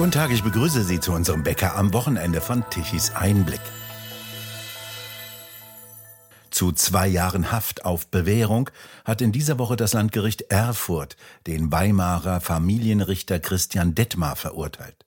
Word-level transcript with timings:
Guten 0.00 0.12
Tag, 0.12 0.30
ich 0.30 0.42
begrüße 0.42 0.82
Sie 0.82 0.98
zu 0.98 1.12
unserem 1.12 1.42
Bäcker 1.42 1.76
am 1.76 1.92
Wochenende 1.92 2.40
von 2.40 2.64
Tichys 2.70 3.14
Einblick. 3.14 3.60
Zu 6.50 6.72
zwei 6.72 7.06
Jahren 7.06 7.52
Haft 7.52 7.84
auf 7.84 8.06
Bewährung 8.06 8.70
hat 9.04 9.20
in 9.20 9.30
dieser 9.30 9.58
Woche 9.58 9.76
das 9.76 9.92
Landgericht 9.92 10.50
Erfurt 10.50 11.18
den 11.46 11.70
Weimarer 11.70 12.40
Familienrichter 12.40 13.40
Christian 13.40 13.94
Detmar 13.94 14.36
verurteilt. 14.36 15.04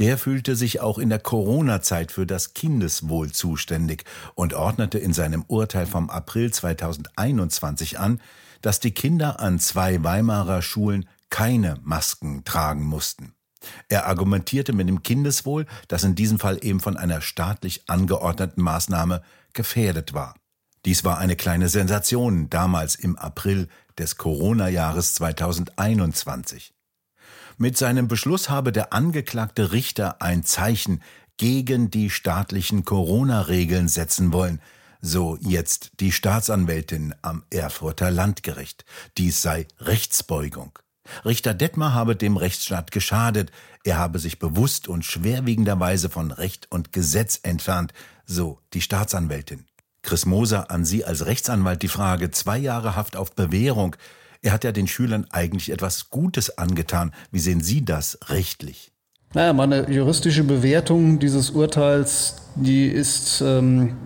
Der 0.00 0.18
fühlte 0.18 0.56
sich 0.56 0.80
auch 0.80 0.98
in 0.98 1.08
der 1.08 1.20
Corona-Zeit 1.20 2.10
für 2.10 2.26
das 2.26 2.52
Kindeswohl 2.52 3.30
zuständig 3.30 4.02
und 4.34 4.54
ordnete 4.54 4.98
in 4.98 5.12
seinem 5.12 5.44
Urteil 5.46 5.86
vom 5.86 6.10
April 6.10 6.52
2021 6.52 8.00
an, 8.00 8.20
dass 8.60 8.80
die 8.80 8.90
Kinder 8.90 9.38
an 9.38 9.60
zwei 9.60 10.02
Weimarer 10.02 10.62
Schulen 10.62 11.08
keine 11.30 11.78
Masken 11.84 12.42
tragen 12.42 12.82
mussten. 12.82 13.35
Er 13.88 14.06
argumentierte 14.06 14.72
mit 14.72 14.88
dem 14.88 15.02
Kindeswohl, 15.02 15.66
das 15.88 16.04
in 16.04 16.14
diesem 16.14 16.38
Fall 16.38 16.58
eben 16.62 16.80
von 16.80 16.96
einer 16.96 17.20
staatlich 17.20 17.88
angeordneten 17.88 18.62
Maßnahme 18.62 19.22
gefährdet 19.52 20.14
war. 20.14 20.34
Dies 20.84 21.04
war 21.04 21.18
eine 21.18 21.34
kleine 21.34 21.68
Sensation 21.68 22.48
damals 22.48 22.94
im 22.94 23.16
April 23.16 23.68
des 23.98 24.16
Corona-Jahres 24.16 25.14
2021. 25.14 26.72
Mit 27.58 27.76
seinem 27.76 28.06
Beschluss 28.06 28.50
habe 28.50 28.70
der 28.70 28.92
angeklagte 28.92 29.72
Richter 29.72 30.20
ein 30.22 30.44
Zeichen 30.44 31.02
gegen 31.38 31.90
die 31.90 32.10
staatlichen 32.10 32.84
Corona-Regeln 32.84 33.88
setzen 33.88 34.32
wollen, 34.32 34.60
so 35.00 35.36
jetzt 35.40 35.92
die 36.00 36.12
Staatsanwältin 36.12 37.14
am 37.22 37.44
Erfurter 37.50 38.10
Landgericht. 38.10 38.84
Dies 39.18 39.42
sei 39.42 39.66
Rechtsbeugung. 39.80 40.78
Richter 41.24 41.54
Detmar 41.54 41.94
habe 41.94 42.16
dem 42.16 42.36
Rechtsstaat 42.36 42.90
geschadet, 42.90 43.50
er 43.84 43.98
habe 43.98 44.18
sich 44.18 44.38
bewusst 44.38 44.88
und 44.88 45.04
schwerwiegenderweise 45.04 46.08
von 46.08 46.30
Recht 46.30 46.66
und 46.70 46.92
Gesetz 46.92 47.40
entfernt, 47.42 47.92
so 48.24 48.60
die 48.72 48.80
Staatsanwältin. 48.80 49.64
Chris 50.02 50.24
Moser 50.24 50.70
an 50.70 50.84
Sie 50.84 51.04
als 51.04 51.26
Rechtsanwalt 51.26 51.82
die 51.82 51.88
Frage, 51.88 52.30
zwei 52.30 52.58
Jahre 52.58 52.94
Haft 52.94 53.16
auf 53.16 53.34
Bewährung. 53.34 53.96
Er 54.40 54.52
hat 54.52 54.64
ja 54.64 54.72
den 54.72 54.86
Schülern 54.86 55.26
eigentlich 55.30 55.70
etwas 55.70 56.10
Gutes 56.10 56.58
angetan. 56.58 57.12
Wie 57.32 57.40
sehen 57.40 57.60
Sie 57.60 57.84
das 57.84 58.18
rechtlich? 58.28 58.92
Naja, 59.36 59.52
meine 59.52 59.90
juristische 59.90 60.44
Bewertung 60.44 61.18
dieses 61.18 61.50
Urteils 61.50 62.36
die 62.56 62.86
ist 62.86 63.42
ähm, 63.42 63.96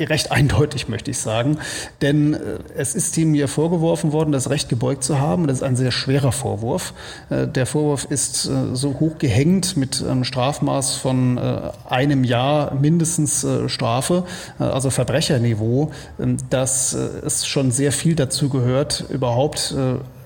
recht 0.00 0.32
eindeutig, 0.32 0.88
möchte 0.88 1.10
ich 1.10 1.18
sagen. 1.18 1.58
Denn 2.02 2.34
äh, 2.34 2.38
es 2.76 2.94
ist 2.94 3.16
ihm 3.16 3.34
hier 3.34 3.48
vorgeworfen 3.48 4.12
worden, 4.12 4.32
das 4.32 4.50
Recht 4.50 4.68
gebeugt 4.68 5.04
zu 5.04 5.20
haben. 5.20 5.46
Das 5.46 5.58
ist 5.58 5.62
ein 5.62 5.76
sehr 5.76 5.92
schwerer 5.92 6.32
Vorwurf. 6.32 6.92
Äh, 7.30 7.46
der 7.46 7.66
Vorwurf 7.66 8.04
ist 8.10 8.46
äh, 8.46 8.74
so 8.74 8.98
hoch 9.00 9.18
gehängt 9.18 9.76
mit 9.76 10.02
einem 10.02 10.24
Strafmaß 10.24 10.96
von 10.96 11.38
äh, 11.38 11.70
einem 11.88 12.24
Jahr 12.24 12.74
mindestens 12.74 13.44
äh, 13.44 13.68
Strafe, 13.68 14.24
äh, 14.58 14.64
also 14.64 14.90
Verbrecherniveau, 14.90 15.92
ähm, 16.20 16.36
dass 16.50 16.94
es 16.94 17.46
schon 17.46 17.70
sehr 17.70 17.92
viel 17.92 18.14
dazu 18.14 18.48
gehört, 18.48 19.04
überhaupt 19.08 19.74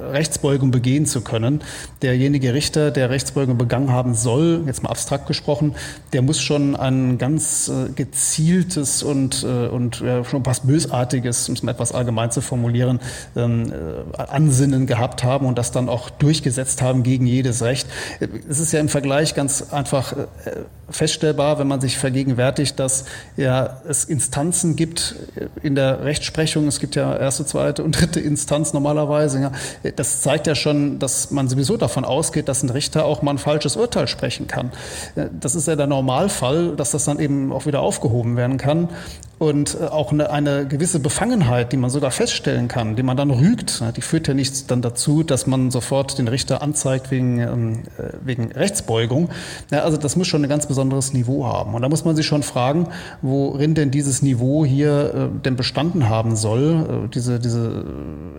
Rechtsbeugung 0.01 0.71
begehen 0.71 1.07
zu 1.07 1.21
können. 1.21 1.63
Derjenige 2.03 2.55
Richter, 2.55 2.91
der 2.91 3.11
Rechtsbeugung 3.11 3.59
begangen 3.59 3.93
haben 3.93 4.15
soll, 4.15 4.63
jetzt 4.67 4.83
mal 4.83 4.91
abstrakt 4.91 5.27
gesprochen, 5.27 5.75
der 6.13 6.23
muss 6.23 6.41
schon 6.41 6.77
ein 6.77 7.19
ganz 7.19 7.69
äh, 7.69 7.91
gezieltes 7.93 9.03
und, 9.03 9.45
äh, 9.45 9.69
und 9.69 9.97
schon 9.97 10.45
fast 10.45 10.67
bösartiges, 10.67 11.49
um 11.49 11.55
es 11.55 11.63
mal 11.63 11.73
etwas 11.73 11.93
allgemein 11.93 12.31
zu 12.31 12.41
formulieren, 12.41 13.01
ähm, 13.37 13.73
äh, 13.73 14.21
Ansinnen 14.21 14.87
gehabt 14.87 15.25
haben 15.25 15.47
und 15.47 15.59
das 15.59 15.73
dann 15.73 15.89
auch 15.89 16.11
durchgesetzt 16.11 16.83
haben 16.83 17.03
gegen 17.03 17.27
jedes 17.27 17.63
Recht. 17.63 17.89
Es 18.49 18.59
ist 18.59 18.73
ja 18.73 18.81
im 18.81 18.89
Vergleich 18.89 19.35
ganz 19.35 19.73
einfach 19.73 20.15
feststellbar, 20.91 21.59
wenn 21.59 21.69
man 21.69 21.81
sich 21.81 21.99
vergegenwärtigt, 21.99 22.79
dass 22.79 23.05
ja, 23.37 23.81
es 23.87 24.05
Instanzen 24.05 24.77
gibt 24.77 25.17
in 25.63 25.75
der 25.75 26.05
Rechtsprechung. 26.05 26.67
Es 26.67 26.81
gibt 26.81 26.97
ja 26.97 27.17
erste, 27.17 27.45
zweite 27.45 27.85
und 27.85 27.93
dritte 28.01 28.21
Instanz 28.21 28.73
normalerweise. 28.73 29.41
Ja. 29.41 29.53
Das 29.97 30.23
zeigt 30.23 30.47
ja 30.47 30.55
schon, 30.55 30.99
dass 30.99 31.31
man 31.31 31.49
sowieso 31.49 31.77
davon 31.77 32.05
ausgeht, 32.05 32.49
dass 32.49 32.63
ein 32.63 32.71
Richter 32.71 33.05
auch 33.05 33.23
mal 33.23 33.33
ein 33.33 33.39
falsches 33.39 33.77
Urteil 33.77 34.09
sprechen 34.09 34.47
kann. 34.47 34.73
Das 35.41 35.55
ist 35.55 35.69
ja 35.69 35.77
der 35.77 35.87
Normalfall, 35.87 36.77
dass 36.77 36.93
das 36.93 37.05
dann 37.05 37.19
eben 37.19 37.53
auch 37.53 37.67
wieder 37.67 37.81
aufgehoben 37.81 38.37
werden 38.37 38.57
kann 38.57 38.89
und 39.39 39.77
äh, 39.81 39.85
auch 39.85 40.13
eine, 40.13 40.31
eine, 40.31 40.67
gewisse 40.67 40.99
Befangenheit, 40.99 41.73
die 41.73 41.77
man 41.77 41.91
sogar 41.91 42.11
feststellen 42.11 42.69
kann, 42.69 42.97
die 42.97 43.03
man 43.03 43.17
dann 43.17 43.31
rügt, 43.31 43.83
die 43.97 44.01
führt 44.01 44.29
ja 44.29 44.35
nicht 44.35 44.71
dann 44.71 44.83
dazu, 44.83 45.23
dass 45.23 45.47
man 45.47 45.71
sofort 45.71 46.19
den 46.19 46.29
Richter 46.29 46.63
anzeigt 46.63 47.11
wegen, 47.11 47.39
ähm, 47.39 47.73
äh, 47.99 48.15
wegen 48.21 48.51
Rechtsbeugung. 48.53 49.31
Ja, 49.71 49.83
also 49.83 49.97
das 49.97 50.17
muss 50.17 50.27
schon 50.27 50.43
ein 50.45 50.49
ganz 50.49 50.67
besonderes 50.67 51.13
Niveau 51.13 51.47
haben. 51.47 51.75
Und 51.75 51.83
da 51.83 51.89
muss 51.89 52.05
man 52.05 52.17
sich 52.17 52.27
schon 52.27 52.43
fragen, 52.43 52.89
worin 53.23 53.75
denn 53.75 53.91
dieses 53.91 54.23
Niveau 54.23 54.65
hier 54.65 55.15
äh, 55.15 55.45
denn 55.45 55.57
bestanden 55.57 56.09
haben 56.09 56.35
soll, 56.37 57.09
diese, 57.15 57.39
diese 57.39 57.85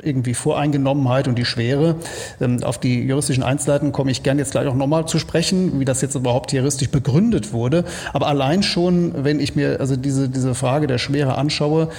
irgendwie 0.02 0.34
Voreingenommenheit 0.34 1.28
und 1.28 1.38
die 1.38 1.46
Schwere. 1.46 1.96
Ähm, 2.42 2.64
auf 2.64 2.78
die 2.78 3.02
juristischen 3.02 3.44
Einzelheiten 3.44 3.92
komme 3.92 4.12
ich 4.12 4.24
gern 4.24 4.38
jetzt 4.38 4.52
gleich 4.52 4.68
auch 4.68 4.76
nochmal 4.76 5.08
zu 5.08 5.20
sprechen, 5.20 5.80
wie 5.80 5.86
das 5.86 6.02
jetzt 6.02 6.16
überhaupt 6.16 6.52
juristisch 6.52 6.90
begründet 6.90 7.54
wurde. 7.54 7.86
Aber 8.12 8.28
allein 8.28 8.64
schon, 8.64 9.24
wenn 9.24 9.40
ich 9.40 9.56
mir 9.56 9.80
also 9.80 9.96
diese, 9.96 10.28
diese 10.28 10.56
Frage 10.56 10.89
der 10.90 10.98
Schwere 10.98 11.36
anschaue, 11.36 11.90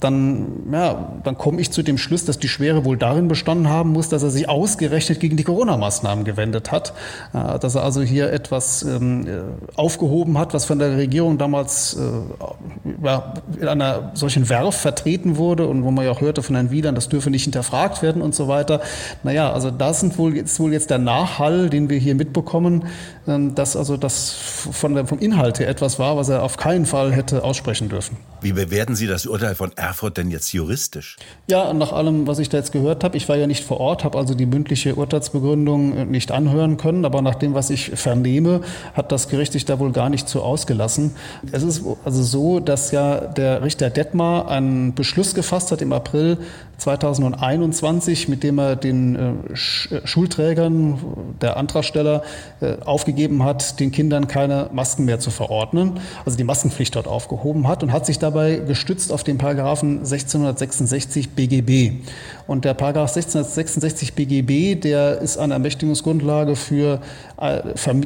dann, 0.00 0.46
ja, 0.72 1.12
dann 1.24 1.36
komme 1.36 1.60
ich 1.60 1.72
zu 1.72 1.82
dem 1.82 1.98
Schluss, 1.98 2.24
dass 2.24 2.38
die 2.38 2.48
Schwere 2.48 2.84
wohl 2.84 2.96
darin 2.96 3.28
bestanden 3.28 3.68
haben 3.68 3.90
muss, 3.90 4.08
dass 4.08 4.22
er 4.22 4.30
sich 4.30 4.48
ausgerechnet 4.48 5.18
gegen 5.20 5.36
die 5.36 5.44
Corona-Maßnahmen 5.44 6.24
gewendet 6.24 6.70
hat, 6.70 6.92
äh, 7.32 7.58
dass 7.58 7.74
er 7.74 7.82
also 7.82 8.02
hier 8.02 8.32
etwas 8.32 8.82
ähm, 8.82 9.26
äh, 9.26 9.40
aufgehoben 9.76 10.38
hat, 10.38 10.54
was 10.54 10.64
von 10.64 10.78
der 10.78 10.96
Regierung 10.96 11.38
damals 11.38 11.96
äh, 11.96 13.60
in 13.60 13.68
einer 13.68 14.12
solchen 14.14 14.48
Werf 14.48 14.76
vertreten 14.76 15.36
wurde 15.36 15.66
und 15.66 15.82
wo 15.82 15.90
man 15.90 16.04
ja 16.04 16.12
auch 16.12 16.20
hörte 16.20 16.42
von 16.42 16.54
Herrn 16.54 16.70
Wiedern, 16.70 16.94
das 16.94 17.08
dürfe 17.08 17.30
nicht 17.30 17.44
hinterfragt 17.44 18.02
werden 18.02 18.22
und 18.22 18.34
so 18.34 18.46
weiter. 18.48 18.80
Naja, 19.24 19.52
also 19.52 19.70
das 19.70 20.00
sind 20.00 20.16
wohl, 20.18 20.36
ist 20.36 20.60
wohl 20.60 20.72
jetzt 20.72 20.90
der 20.90 20.98
Nachhall, 20.98 21.70
den 21.70 21.90
wir 21.90 21.98
hier 21.98 22.14
mitbekommen, 22.14 22.84
ähm, 23.26 23.54
dass 23.54 23.76
also 23.76 23.96
das 23.96 24.30
von 24.30 24.94
der, 24.94 25.06
vom 25.06 25.18
Inhalt 25.18 25.58
her 25.58 25.68
etwas 25.68 25.98
war, 25.98 26.16
was 26.16 26.28
er 26.28 26.42
auf 26.42 26.56
keinen 26.56 26.86
Fall 26.86 27.12
hätte 27.12 27.42
aussprechen 27.42 27.88
dürfen. 27.88 28.16
Wie 28.40 28.52
bewerten 28.52 28.94
Sie 28.94 29.06
das 29.06 29.26
Urteil 29.26 29.56
von 29.56 29.72
Erfurt 29.88 30.18
denn 30.18 30.30
jetzt 30.30 30.52
juristisch? 30.52 31.16
Ja, 31.48 31.72
nach 31.72 31.92
allem, 31.92 32.26
was 32.26 32.38
ich 32.38 32.50
da 32.50 32.58
jetzt 32.58 32.72
gehört 32.72 33.04
habe, 33.04 33.16
ich 33.16 33.26
war 33.26 33.36
ja 33.36 33.46
nicht 33.46 33.64
vor 33.64 33.80
Ort, 33.80 34.04
habe 34.04 34.18
also 34.18 34.34
die 34.34 34.44
mündliche 34.44 34.94
Urteilsbegründung 34.96 35.96
äh, 35.96 36.04
nicht 36.04 36.30
anhören 36.30 36.76
können, 36.76 37.06
aber 37.06 37.22
nach 37.22 37.36
dem, 37.36 37.54
was 37.54 37.70
ich 37.70 37.92
vernehme, 37.94 38.60
hat 38.92 39.12
das 39.12 39.30
Gericht 39.30 39.52
sich 39.52 39.64
da 39.64 39.78
wohl 39.78 39.92
gar 39.92 40.10
nicht 40.10 40.28
so 40.28 40.42
ausgelassen. 40.42 41.16
Es 41.52 41.62
ist 41.62 41.82
also 42.04 42.22
so, 42.22 42.60
dass 42.60 42.90
ja 42.90 43.18
der 43.18 43.62
Richter 43.62 43.88
Detmar 43.88 44.48
einen 44.48 44.94
Beschluss 44.94 45.34
gefasst 45.34 45.72
hat 45.72 45.80
im 45.80 45.94
April 45.94 46.36
2021, 46.78 48.28
mit 48.28 48.44
dem 48.44 48.58
er 48.58 48.76
den 48.76 49.16
äh, 49.16 49.30
äh, 49.30 50.06
Schulträgern, 50.06 50.98
der 51.40 51.56
Antragsteller, 51.56 52.22
äh, 52.60 52.76
aufgegeben 52.84 53.42
hat, 53.42 53.80
den 53.80 53.90
Kindern 53.90 54.28
keine 54.28 54.70
Masken 54.72 55.04
mehr 55.04 55.18
zu 55.18 55.30
verordnen, 55.30 56.00
also 56.24 56.38
die 56.38 56.44
Maskenpflicht 56.44 56.94
dort 56.94 57.08
aufgehoben 57.08 57.66
hat 57.66 57.82
und 57.82 57.92
hat 57.92 58.06
sich 58.06 58.18
dabei 58.20 58.56
gestützt 58.56 59.12
auf 59.12 59.24
den 59.24 59.38
Paragraphen 59.38 59.98
1666 59.98 61.30
BGB. 61.30 62.04
Und 62.46 62.64
der 62.64 62.74
Paragraph 62.74 63.10
1666 63.10 64.14
BGB, 64.14 64.80
der 64.80 65.20
ist 65.20 65.36
eine 65.36 65.54
Ermächtigungsgrundlage 65.54 66.56
für, 66.56 67.00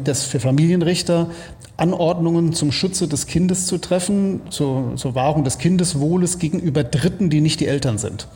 das, 0.03 0.25
für 0.25 0.41
Familienrichter, 0.41 1.29
Anordnungen 1.77 2.53
zum 2.53 2.71
Schutze 2.71 3.09
des 3.09 3.27
Kindes 3.27 3.67
zu 3.67 3.79
treffen, 3.79 4.43
zur, 4.51 4.95
zur 4.97 5.15
Wahrung 5.15 5.43
des 5.45 5.59
Kindeswohles 5.59 6.39
gegenüber 6.39 6.85
Dritten, 6.85 7.31
die 7.31 7.41
nicht 7.41 7.61
die 7.61 7.67
Eltern 7.67 7.99
sind. 7.99 8.29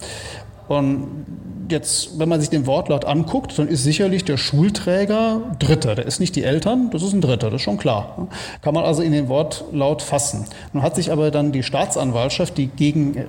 Und 0.69 1.46
jetzt, 1.71 2.19
wenn 2.19 2.29
man 2.29 2.41
sich 2.41 2.51
den 2.51 2.67
Wortlaut 2.67 3.05
anguckt, 3.05 3.59
dann 3.59 3.69
ist 3.69 3.83
sicherlich 3.83 4.25
der 4.25 4.37
Schulträger 4.37 5.43
Dritter. 5.59 5.95
Der 5.95 6.07
ist 6.07 6.21
nicht 6.21 6.37
die 6.37 6.45
Eltern, 6.45 6.91
das 6.91 7.03
ist 7.03 7.13
ein 7.13 7.21
Dritter, 7.21 7.51
das 7.51 7.57
ist 7.57 7.63
schon 7.63 7.79
klar. 7.79 8.29
Kann 8.63 8.75
man 8.75 8.85
also 8.85 9.03
in 9.03 9.13
den 9.13 9.29
Wortlaut 9.29 10.03
fassen. 10.03 10.47
Nun 10.73 10.83
hat 10.83 10.97
sich 10.97 11.13
aber 11.13 11.31
dann 11.31 11.53
die 11.53 11.63
Staatsanwaltschaft, 11.63 12.57
die 12.59 12.67
gegen 12.69 13.17
äh, 13.17 13.25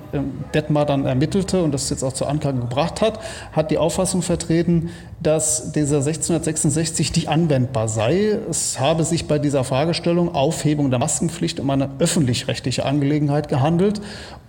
Detmar 0.54 0.86
dann 0.86 1.06
ermittelte 1.06 1.62
und 1.62 1.72
das 1.72 1.90
jetzt 1.90 2.02
auch 2.02 2.12
zur 2.12 2.28
Anklage 2.28 2.58
gebracht 2.58 3.00
hat, 3.00 3.20
hat 3.52 3.70
die 3.70 3.78
Auffassung 3.78 4.22
vertreten, 4.22 4.90
dass 5.20 5.72
dieser 5.72 5.96
1666 5.96 7.14
nicht 7.16 7.28
anwendbar 7.28 7.88
sei. 7.88 8.38
Es 8.48 8.78
habe 8.78 9.04
sich 9.04 9.26
bei 9.26 9.38
dieser 9.38 9.64
Fragestellung 9.64 10.34
Aufhebung 10.34 10.90
der 10.90 11.00
Maskenpflicht 11.00 11.58
um 11.58 11.68
eine 11.70 11.90
öffentlich-rechtliche 11.98 12.84
Angelegenheit 12.84 13.48
gehandelt 13.48 14.00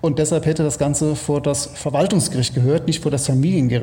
und 0.01 0.19
deshalb 0.19 0.45
hätte 0.45 0.63
das 0.63 0.77
Ganze 0.77 1.15
vor 1.15 1.42
das 1.42 1.65
Verwaltungsgericht 1.65 2.53
gehört, 2.53 2.88
nicht 2.88 3.01
vor 3.01 3.12
das 3.12 3.25
Familiengericht. 3.25 3.79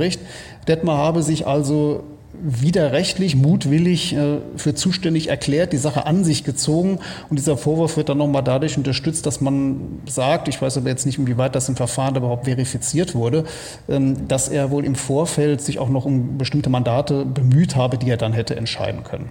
Detmar 0.69 0.99
habe 0.99 1.23
sich 1.23 1.47
also 1.47 2.05
widerrechtlich, 2.43 3.37
mutwillig 3.37 4.15
äh, 4.15 4.39
für 4.57 4.75
zuständig 4.75 5.29
erklärt, 5.29 5.73
die 5.73 5.79
Sache 5.79 6.07
an 6.07 6.25
sich 6.25 6.45
gezogen. 6.45 6.99
Und 7.29 7.39
dieser 7.39 7.57
Vorwurf 7.57 7.97
wird 7.97 8.09
dann 8.09 8.19
nochmal 8.19 8.43
dadurch 8.43 8.77
unterstützt, 8.77 9.27
dass 9.27 9.41
man 9.41 10.01
sagt, 10.07 10.49
ich 10.49 10.61
weiß 10.61 10.77
aber 10.77 10.89
jetzt 10.89 11.07
nicht, 11.07 11.19
inwieweit 11.19 11.55
das 11.55 11.69
im 11.69 11.77
Verfahren 11.77 12.15
überhaupt 12.17 12.45
verifiziert 12.45 13.15
wurde, 13.15 13.45
ähm, 13.89 14.29
dass 14.29 14.49
er 14.49 14.71
wohl 14.71 14.85
im 14.85 14.95
Vorfeld 14.95 15.61
sich 15.61 15.79
auch 15.79 15.89
noch 15.89 16.05
um 16.05 16.39
bestimmte 16.39 16.71
Mandate 16.71 17.25
bemüht 17.25 17.77
habe, 17.77 17.99
die 17.99 18.11
er 18.11 18.17
dann 18.17 18.33
hätte 18.33 18.57
entscheiden 18.57 19.03
können. 19.03 19.31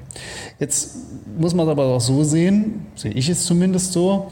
Jetzt 0.60 0.96
muss 1.38 1.54
man 1.54 1.68
es 1.68 1.72
aber 1.72 1.86
auch 1.86 2.02
so 2.02 2.24
sehen, 2.24 2.88
sehe 2.96 3.12
ich 3.12 3.30
es 3.30 3.46
zumindest 3.46 3.94
so, 3.94 4.32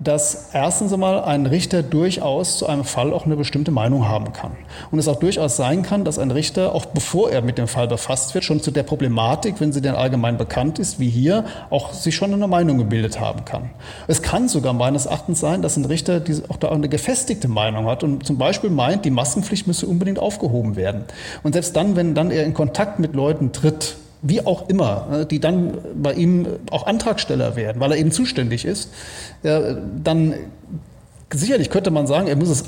dass 0.00 0.50
erstens 0.52 0.92
einmal 0.92 1.22
ein 1.24 1.46
Richter 1.46 1.82
durchaus 1.82 2.58
zu 2.58 2.66
einem 2.66 2.84
Fall 2.84 3.12
auch 3.12 3.26
eine 3.26 3.36
bestimmte 3.36 3.70
Meinung 3.70 4.08
haben 4.08 4.32
kann. 4.32 4.52
Und 4.90 4.98
es 4.98 5.08
auch 5.08 5.18
durchaus 5.18 5.56
sein 5.56 5.82
kann, 5.82 6.04
dass 6.04 6.18
ein 6.18 6.30
Richter, 6.30 6.74
auch 6.74 6.86
bevor 6.86 7.30
er 7.30 7.42
mit 7.42 7.58
dem 7.58 7.68
Fall 7.68 7.88
befasst 7.88 8.34
wird, 8.34 8.44
schon 8.44 8.60
zu 8.60 8.70
der 8.70 8.82
Problematik, 8.82 9.60
wenn 9.60 9.72
sie 9.72 9.80
denn 9.80 9.94
allgemein 9.94 10.38
bekannt 10.38 10.78
ist, 10.78 10.98
wie 10.98 11.08
hier, 11.08 11.44
auch 11.70 11.92
sich 11.92 12.16
schon 12.16 12.32
eine 12.32 12.48
Meinung 12.48 12.78
gebildet 12.78 13.20
haben 13.20 13.44
kann. 13.44 13.70
Es 14.08 14.22
kann 14.22 14.48
sogar 14.48 14.72
meines 14.72 15.06
Erachtens 15.06 15.40
sein, 15.40 15.62
dass 15.62 15.76
ein 15.76 15.84
Richter 15.84 16.22
auch 16.48 16.56
da 16.56 16.70
eine 16.70 16.88
gefestigte 16.88 17.48
Meinung 17.48 17.86
hat 17.86 18.02
und 18.02 18.26
zum 18.26 18.38
Beispiel 18.38 18.70
meint, 18.70 19.04
die 19.04 19.10
Maskenpflicht 19.10 19.66
müsse 19.66 19.86
unbedingt 19.86 20.18
aufgehoben 20.18 20.76
werden. 20.76 21.04
Und 21.42 21.52
selbst 21.52 21.76
dann, 21.76 21.96
wenn 21.96 22.14
dann 22.14 22.30
er 22.30 22.44
in 22.44 22.54
Kontakt 22.54 22.98
mit 22.98 23.14
Leuten 23.14 23.52
tritt, 23.52 23.96
wie 24.22 24.46
auch 24.46 24.68
immer, 24.68 25.06
ne, 25.10 25.26
die 25.26 25.40
dann 25.40 25.78
bei 26.00 26.14
ihm 26.14 26.46
auch 26.70 26.86
Antragsteller 26.86 27.56
werden, 27.56 27.80
weil 27.80 27.92
er 27.92 27.98
eben 27.98 28.12
zuständig 28.12 28.64
ist, 28.64 28.90
dann 29.42 30.34
sicherlich 31.32 31.70
könnte 31.70 31.90
man 31.90 32.06
sagen, 32.06 32.28
er 32.28 32.36
muss 32.36 32.48
es 32.48 32.64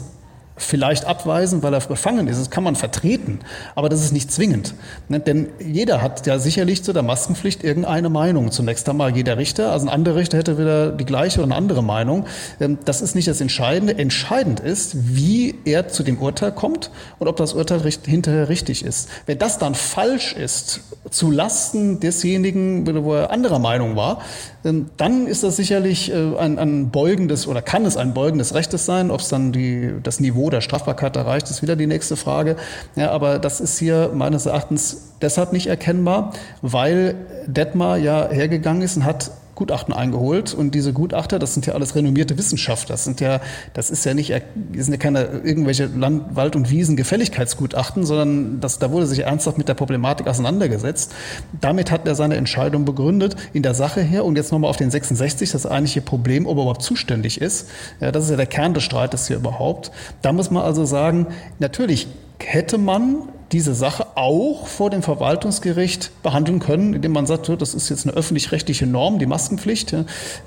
vielleicht 0.57 1.05
abweisen, 1.05 1.63
weil 1.63 1.75
er 1.75 1.81
befangen 1.81 2.29
ist. 2.29 2.39
Das 2.39 2.51
kann 2.51 2.63
man 2.63 2.77
vertreten, 2.77 3.41
aber 3.75 3.89
das 3.89 4.05
ist 4.05 4.13
nicht 4.13 4.31
zwingend. 4.31 4.75
Ne, 5.09 5.19
denn 5.19 5.49
jeder 5.59 6.01
hat 6.01 6.27
ja 6.27 6.39
sicherlich 6.39 6.85
zu 6.85 6.93
der 6.93 7.03
Maskenpflicht 7.03 7.65
irgendeine 7.65 8.09
Meinung. 8.09 8.53
Zunächst 8.53 8.89
einmal 8.89 9.15
jeder 9.17 9.37
Richter, 9.37 9.73
also 9.73 9.87
ein 9.87 9.93
anderer 9.93 10.17
Richter 10.17 10.39
hätte 10.39 10.57
wieder 10.59 10.93
die 10.93 11.05
gleiche 11.05 11.41
oder 11.41 11.47
eine 11.47 11.57
andere 11.57 11.83
Meinung. 11.83 12.27
Ähm, 12.61 12.79
das 12.85 13.03
ist 13.03 13.15
nicht 13.17 13.27
das 13.27 13.41
Entscheidende. 13.41 13.99
Entscheidend 13.99 14.61
ist, 14.61 15.17
wie 15.17 15.57
er 15.65 15.89
zu 15.89 16.05
dem 16.05 16.19
Urteil 16.19 16.53
kommt 16.53 16.91
und 17.19 17.27
ob 17.27 17.37
das 17.37 17.53
Urteil 17.55 17.81
hinterher 18.07 18.49
richtig 18.49 18.85
ist. 18.85 19.09
Wenn 19.27 19.39
das 19.39 19.59
dann 19.59 19.75
falsch 19.75 20.35
ist, 20.35 20.81
zu 21.11 21.31
Lasten 21.31 22.01
desjenigen, 22.01 22.87
wo 23.05 23.15
er 23.15 23.31
anderer 23.31 23.59
Meinung 23.59 23.97
war, 23.97 24.21
dann 24.65 25.27
ist 25.27 25.43
das 25.43 25.57
sicherlich 25.57 26.11
äh, 26.11 26.37
ein, 26.39 26.59
ein 26.59 26.91
beugendes 26.91 27.47
oder 27.47 27.61
kann 27.61 27.85
es 27.85 27.99
ein 27.99 28.15
beugendes 28.15 28.55
Rechtes 28.55 28.87
sein. 28.87 29.11
Ob 29.11 29.21
es 29.21 29.29
dann 29.29 29.53
die, 29.53 29.93
das 30.03 30.21
Niveau 30.21 30.49
der 30.49 30.63
Strafbarkeit 30.63 31.17
erreicht, 31.17 31.51
ist 31.51 31.61
wieder 31.63 31.77
die 31.77 31.87
nächste 31.87 32.17
Frage. 32.17 32.57
Ja, 32.97 33.11
aber 33.11 33.39
das 33.39 33.61
ist 33.61 33.79
hier 33.79 34.11
meines 34.15 34.47
Erachtens 34.47 35.13
deshalb 35.21 35.53
nicht 35.53 35.67
erkennbar, 35.67 36.33
weil 36.63 37.15
Detmar 37.47 37.99
ja 37.99 38.29
hergegangen 38.29 38.83
ist 38.83 38.97
und 38.97 39.05
hat 39.05 39.31
Gutachten 39.55 39.95
eingeholt 39.95 40.55
und 40.55 40.75
diese 40.75 40.93
Gutachter, 40.93 41.39
das 41.39 41.55
sind 41.55 41.67
ja 41.67 41.75
alles 41.75 41.95
renommierte 41.95 42.37
Wissenschaftler, 42.39 42.95
das 42.95 43.05
sind 43.05 43.21
ja, 43.21 43.41
das 43.73 43.91
ist 43.91 44.05
ja 44.05 44.15
nicht, 44.15 44.33
sind 44.77 44.93
ja 44.93 44.99
keine 44.99 45.41
irgendwelche 45.45 45.87
Land, 45.87 46.37
Wald- 46.37 46.57
und 46.57 46.71
Wiesen-Gefälligkeitsgutachten, 46.71 48.05
sondern 48.05 48.61
das, 48.61 48.79
da 48.79 48.91
wurde 48.91 49.07
sich 49.07 49.21
ernsthaft 49.21 49.59
mit 49.59 49.69
der 49.69 49.75
Problematik 49.75 50.27
auseinandergesetzt. 50.27 51.13
Damit 51.61 51.91
hat 51.91 52.07
er 52.07 52.15
seine 52.15 52.37
Entscheidung 52.37 52.85
begründet 52.85 53.37
in 53.53 53.63
der 53.63 53.75
Sache 53.75 54.01
her 54.01 54.25
und 54.25 54.37
jetzt 54.37 54.53
nochmal 54.53 54.71
auf 54.71 54.77
den 54.77 54.91
66, 54.91 55.51
das 55.51 55.67
eigentliche 55.67 56.01
Problem, 56.01 56.47
ob 56.47 56.57
er 56.57 56.63
überhaupt 56.63 56.83
zuständig 56.83 57.41
ist. 57.41 57.69
Ja, 58.01 58.13
das 58.13 58.25
ist 58.25 58.31
ja 58.31 58.37
der 58.37 58.47
Kern 58.47 58.75
des 58.75 58.83
Streites 58.83 59.29
hier 59.29 59.37
überhaupt. 59.37 59.91
Da 60.23 60.33
muss 60.33 60.51
man 60.51 60.63
also 60.63 60.85
sagen, 60.85 61.29
natürlich 61.59 62.09
hätte 62.39 62.79
man 62.79 63.29
diese 63.53 63.75
Sache 63.75 64.07
auch 64.17 64.67
vor 64.67 64.91
dem 64.91 65.03
Verwaltungsgericht 65.03 66.23
behandeln 66.23 66.59
können, 66.59 66.95
indem 66.95 67.13
man 67.13 67.27
sagt, 67.27 67.49
das 67.59 67.75
ist 67.75 67.89
jetzt 67.89 68.07
eine 68.07 68.17
öffentlich-rechtliche 68.17 68.87
Norm, 68.87 69.19
die 69.19 69.27
Maskenpflicht, 69.27 69.95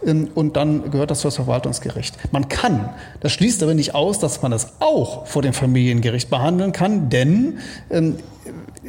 ähm, 0.06 0.30
und 0.34 0.56
dann 0.58 0.92
gehört 0.92 1.12
das 1.12 1.22
vor 1.22 1.30
das 1.30 1.36
Verwaltungsgericht. 1.36 2.16
Man 2.32 2.50
kann. 2.50 2.90
Das 3.20 3.32
schließt 3.32 3.62
aber 3.64 3.74
nicht 3.74 3.96
aus, 3.96 4.20
dass 4.20 4.42
man 4.42 4.52
das 4.52 4.74
auch 4.80 5.26
vor 5.28 5.42
dem 5.42 5.54
Familiengericht 5.54 6.30
behandeln 6.30 6.72
kann, 6.72 7.10
denn 7.10 7.60
ähm, 7.90 8.18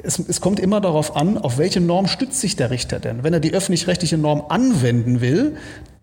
es, 0.02 0.18
es, 0.18 0.40
kommt 0.40 0.60
immer 0.60 0.80
darauf 0.80 1.16
an, 1.16 1.38
auf 1.38 1.58
welche 1.58 1.80
Norm 1.80 2.06
stützt 2.06 2.40
sich 2.40 2.56
der 2.56 2.70
Richter 2.70 3.00
denn. 3.00 3.24
Wenn 3.24 3.32
er 3.32 3.40
die 3.40 3.52
öffentlich-rechtliche 3.52 4.18
Norm 4.18 4.44
anwenden 4.48 5.20
will, 5.20 5.56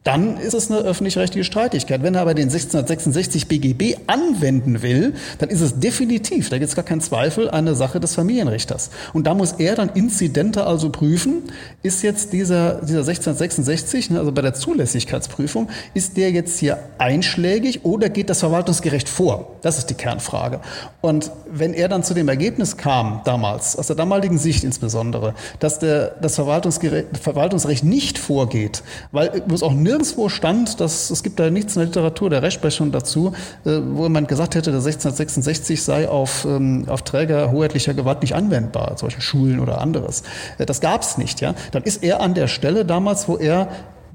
dann 0.06 0.38
ist 0.38 0.54
es 0.54 0.70
eine 0.70 0.82
öffentlich-rechtliche 0.82 1.44
Streitigkeit. 1.44 2.04
Wenn 2.04 2.14
er 2.14 2.22
aber 2.22 2.36
den 2.36 2.50
1666 2.50 3.48
BGB 3.48 3.98
anwenden 4.06 4.84
will, 4.84 5.16
dann 5.40 5.50
ist 5.50 5.62
es 5.62 5.80
definitiv, 5.80 6.50
da 6.50 6.60
gibt 6.60 6.70
es 6.70 6.76
gar 6.76 6.86
keinen 6.86 7.02
Zweifel, 7.02 7.50
eine 7.50 7.74
Sache 7.74 8.00
des 8.00 8.14
Familienrichters. 8.14 8.92
Und 9.14 9.26
da 9.26 9.34
muss 9.34 9.54
er 9.54 9.74
dann 9.74 9.90
Inzidente 9.90 10.68
also 10.68 10.92
prüfen, 10.92 11.42
ist 11.82 12.04
jetzt 12.04 12.34
dieser, 12.34 12.82
dieser 12.82 13.00
1666, 13.00 14.12
ne, 14.12 14.20
also 14.20 14.32
bei 14.32 14.44
der 14.44 14.54
Zulässigkeitsprüfung, 14.54 15.70
ist 15.96 16.18
der 16.18 16.30
jetzt 16.30 16.60
hier 16.60 16.78
einschlägig 17.00 17.84
oder 17.84 18.10
geht 18.10 18.30
das 18.30 18.42
Verwaltungsgericht 18.42 19.10
vor? 19.10 19.56
Das 19.64 19.80
ist 19.80 19.90
die 19.90 19.96
Kernfrage. 19.96 20.60
Und 21.02 21.32
wenn 21.52 21.74
er 21.74 21.88
dann 21.88 22.04
zu 22.04 22.14
dem 22.14 22.30
Ergebnis 22.30 22.78
kam, 22.78 23.22
damals, 23.26 23.76
aus 23.76 23.88
der 23.88 23.96
damaligen 23.96 24.38
Sicht 24.38 24.64
insbesondere, 24.64 25.34
dass 25.60 25.80
der, 25.80 26.10
das 26.22 26.36
Verwaltungsrecht 26.36 27.84
nicht 27.84 28.20
vorgeht, 28.20 28.84
weil 29.12 29.42
es 29.52 29.64
auch 29.64 29.74
nirgends 29.74 29.95
nirgendwo 29.96 30.30
stand, 30.30 30.80
dass 30.80 31.10
es 31.10 31.24
gibt 31.24 31.40
da 31.40 31.50
nichts 31.50 31.76
in 31.76 31.80
der 31.80 31.88
Literatur 31.88 32.30
der 32.30 32.42
Rechtsprechung 32.42 32.92
dazu, 32.92 33.34
äh, 33.66 33.80
wo 33.92 34.04
jemand 34.04 34.28
gesagt 34.28 34.56
hätte, 34.56 34.72
der 34.72 34.82
1666 34.82 35.84
sei 35.84 36.10
auf, 36.10 36.46
ähm, 36.46 36.86
auf 36.88 37.04
Träger 37.04 37.52
hoheitlicher 37.52 37.94
Gewalt 37.94 38.22
nicht 38.22 38.36
anwendbar, 38.36 38.96
Beispiel 39.02 39.22
Schulen 39.22 39.60
oder 39.60 39.82
anderes. 39.82 40.24
Äh, 40.58 40.66
das 40.66 40.82
gab 40.82 41.02
es 41.02 41.18
nicht. 41.18 41.42
Ja? 41.42 41.56
Dann 41.72 41.84
ist 41.84 42.04
er 42.04 42.22
an 42.22 42.34
der 42.34 42.48
Stelle 42.48 42.86
damals, 42.86 43.28
wo 43.28 43.38
er 43.38 43.70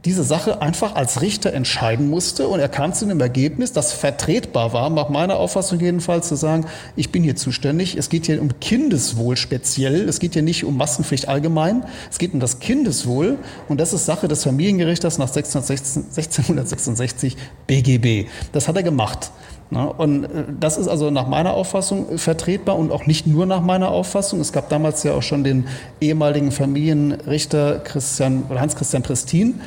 diese 0.04 0.24
Sache 0.24 0.62
einfach 0.62 0.94
als 0.94 1.20
Richter 1.20 1.52
entscheiden 1.52 2.08
musste 2.08 2.48
und 2.48 2.58
er 2.58 2.68
kam 2.68 2.94
zu 2.94 3.04
einem 3.04 3.20
Ergebnis, 3.20 3.72
das 3.72 3.92
vertretbar 3.92 4.72
war, 4.72 4.88
nach 4.88 5.10
meiner 5.10 5.36
Auffassung 5.36 5.78
jedenfalls, 5.78 6.28
zu 6.28 6.36
sagen, 6.36 6.64
ich 6.96 7.12
bin 7.12 7.22
hier 7.22 7.36
zuständig, 7.36 7.96
es 7.96 8.08
geht 8.08 8.26
hier 8.26 8.40
um 8.40 8.58
Kindeswohl 8.60 9.36
speziell, 9.36 10.08
es 10.08 10.18
geht 10.18 10.32
hier 10.32 10.42
nicht 10.42 10.64
um 10.64 10.78
Massenpflicht 10.78 11.28
allgemein, 11.28 11.84
es 12.10 12.18
geht 12.18 12.32
um 12.32 12.40
das 12.40 12.60
Kindeswohl 12.60 13.36
und 13.68 13.78
das 13.78 13.92
ist 13.92 14.06
Sache 14.06 14.26
des 14.26 14.44
Familiengerichters 14.44 15.18
nach 15.18 15.28
1666 15.28 17.36
BGB. 17.66 18.26
Das 18.52 18.68
hat 18.68 18.76
er 18.76 18.82
gemacht. 18.82 19.30
Und 19.70 20.24
äh, 20.24 20.28
das 20.58 20.78
ist 20.78 20.88
also 20.88 21.10
nach 21.10 21.28
meiner 21.28 21.54
Auffassung 21.54 22.18
vertretbar 22.18 22.76
und 22.76 22.90
auch 22.90 23.06
nicht 23.06 23.26
nur 23.26 23.46
nach 23.46 23.60
meiner 23.60 23.90
Auffassung. 23.90 24.40
Es 24.40 24.52
gab 24.52 24.68
damals 24.68 25.02
ja 25.04 25.12
auch 25.12 25.22
schon 25.22 25.44
den 25.44 25.66
ehemaligen 26.00 26.50
Familienrichter 26.50 27.78
Christian, 27.78 28.44
Hans-Christian 28.48 29.02
Prestin, 29.02 29.60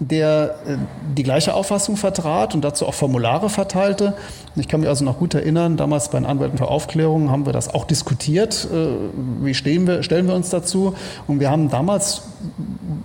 der 0.00 0.56
äh, 0.66 0.76
die 1.16 1.22
gleiche 1.22 1.54
Auffassung 1.54 1.96
vertrat 1.96 2.54
und 2.54 2.62
dazu 2.62 2.86
auch 2.86 2.94
Formulare 2.94 3.48
verteilte. 3.48 4.14
Ich 4.56 4.68
kann 4.68 4.80
mich 4.80 4.88
also 4.88 5.04
noch 5.04 5.18
gut 5.18 5.34
erinnern, 5.34 5.76
damals 5.76 6.10
bei 6.10 6.18
den 6.18 6.26
Anwälten 6.26 6.58
für 6.58 6.68
Aufklärung 6.68 7.30
haben 7.30 7.46
wir 7.46 7.52
das 7.52 7.72
auch 7.72 7.84
diskutiert. 7.84 8.68
Äh, 8.72 9.44
wie 9.44 9.54
stehen 9.54 9.86
wir, 9.86 10.02
stellen 10.02 10.26
wir 10.26 10.34
uns 10.34 10.50
dazu? 10.50 10.94
Und 11.26 11.40
wir 11.40 11.50
haben 11.50 11.70
damals, 11.70 12.22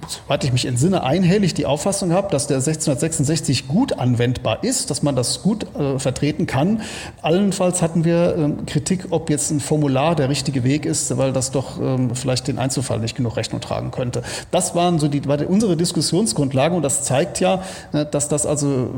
soweit 0.07 0.43
ich 0.43 0.51
mich 0.51 0.65
entsinne, 0.65 1.03
einhellig 1.03 1.53
die 1.53 1.65
Auffassung 1.65 2.09
gehabt, 2.09 2.33
dass 2.33 2.47
der 2.47 2.57
1666 2.57 3.67
gut 3.67 3.93
anwendbar 3.93 4.63
ist, 4.63 4.89
dass 4.89 5.03
man 5.03 5.15
das 5.15 5.41
gut 5.41 5.65
äh, 5.75 5.99
vertreten 5.99 6.45
kann. 6.45 6.81
Allenfalls 7.21 7.81
hatten 7.81 8.05
wir 8.05 8.37
äh, 8.37 8.63
Kritik, 8.65 9.07
ob 9.09 9.29
jetzt 9.29 9.51
ein 9.51 9.59
Formular 9.59 10.15
der 10.15 10.29
richtige 10.29 10.63
Weg 10.63 10.85
ist, 10.85 11.17
weil 11.17 11.33
das 11.33 11.51
doch 11.51 11.79
ähm, 11.79 12.15
vielleicht 12.15 12.47
den 12.47 12.59
Einzelfall 12.59 12.99
nicht 12.99 13.15
genug 13.15 13.37
Rechnung 13.37 13.61
tragen 13.61 13.91
könnte. 13.91 14.23
Das 14.51 14.75
waren 14.75 14.99
so 14.99 15.07
die, 15.07 15.27
war 15.27 15.39
unsere 15.47 15.77
Diskussionsgrundlagen 15.77 16.75
und 16.75 16.83
das 16.83 17.03
zeigt 17.03 17.39
ja, 17.39 17.63
äh, 17.93 18.05
dass 18.05 18.27
das 18.27 18.45
also 18.45 18.89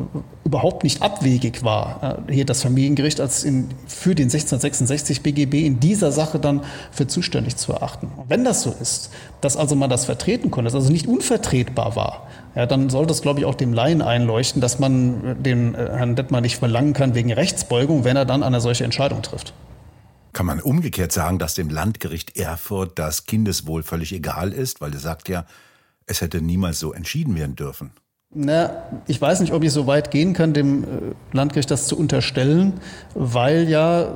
überhaupt 0.43 0.83
nicht 0.83 1.01
abwegig 1.01 1.63
war, 1.63 2.19
äh, 2.27 2.33
hier 2.33 2.45
das 2.45 2.61
Familiengericht 2.61 3.19
als 3.19 3.43
in, 3.43 3.69
für 3.87 4.15
den 4.15 4.25
1666 4.25 5.21
BGB 5.21 5.65
in 5.65 5.79
dieser 5.79 6.11
Sache 6.11 6.39
dann 6.39 6.61
für 6.91 7.07
zuständig 7.07 7.57
zu 7.57 7.73
erachten. 7.73 8.11
Und 8.15 8.29
wenn 8.29 8.43
das 8.43 8.61
so 8.61 8.73
ist, 8.79 9.09
dass 9.41 9.57
also 9.57 9.75
man 9.75 9.89
das 9.89 10.05
vertreten 10.05 10.51
konnte, 10.51 10.65
dass 10.65 10.75
also 10.75 10.91
nicht 10.95 11.07
unvertretbar 11.07 11.95
war, 11.95 12.27
ja, 12.55 12.65
dann 12.65 12.89
sollte 12.89 13.11
es, 13.11 13.21
glaube 13.21 13.39
ich, 13.39 13.45
auch 13.45 13.55
dem 13.55 13.73
Laien 13.73 14.01
einleuchten, 14.01 14.61
dass 14.61 14.79
man 14.79 15.43
den 15.43 15.75
äh, 15.75 15.89
Herrn 15.91 16.15
Detmar 16.15 16.41
nicht 16.41 16.57
verlangen 16.57 16.93
kann 16.93 17.13
wegen 17.13 17.31
Rechtsbeugung, 17.31 18.03
wenn 18.03 18.15
er 18.15 18.25
dann 18.25 18.43
eine 18.43 18.61
solche 18.61 18.83
Entscheidung 18.83 19.21
trifft. 19.21 19.53
Kann 20.31 20.45
man 20.45 20.61
umgekehrt 20.61 21.11
sagen, 21.11 21.37
dass 21.37 21.53
dem 21.53 21.69
Landgericht 21.69 22.37
Erfurt 22.37 22.97
das 22.97 23.25
Kindeswohl 23.25 23.83
völlig 23.83 24.13
egal 24.13 24.51
ist, 24.51 24.81
weil 24.81 24.93
er 24.93 24.99
sagt 24.99 25.29
ja, 25.29 25.45
es 26.05 26.21
hätte 26.21 26.41
niemals 26.41 26.79
so 26.79 26.93
entschieden 26.93 27.35
werden 27.35 27.55
dürfen? 27.55 27.91
Na, 28.37 28.69
ich 29.07 29.21
weiß 29.21 29.39
nicht, 29.39 29.53
ob 29.53 29.63
ich 29.63 29.71
so 29.71 29.87
weit 29.87 30.11
gehen 30.11 30.33
kann, 30.33 30.51
dem 30.51 30.83
äh, 30.83 30.87
Landgericht 31.31 31.71
das 31.71 31.87
zu 31.87 31.97
unterstellen, 31.97 32.73
weil 33.13 33.69
ja 33.69 34.01
äh, 34.01 34.07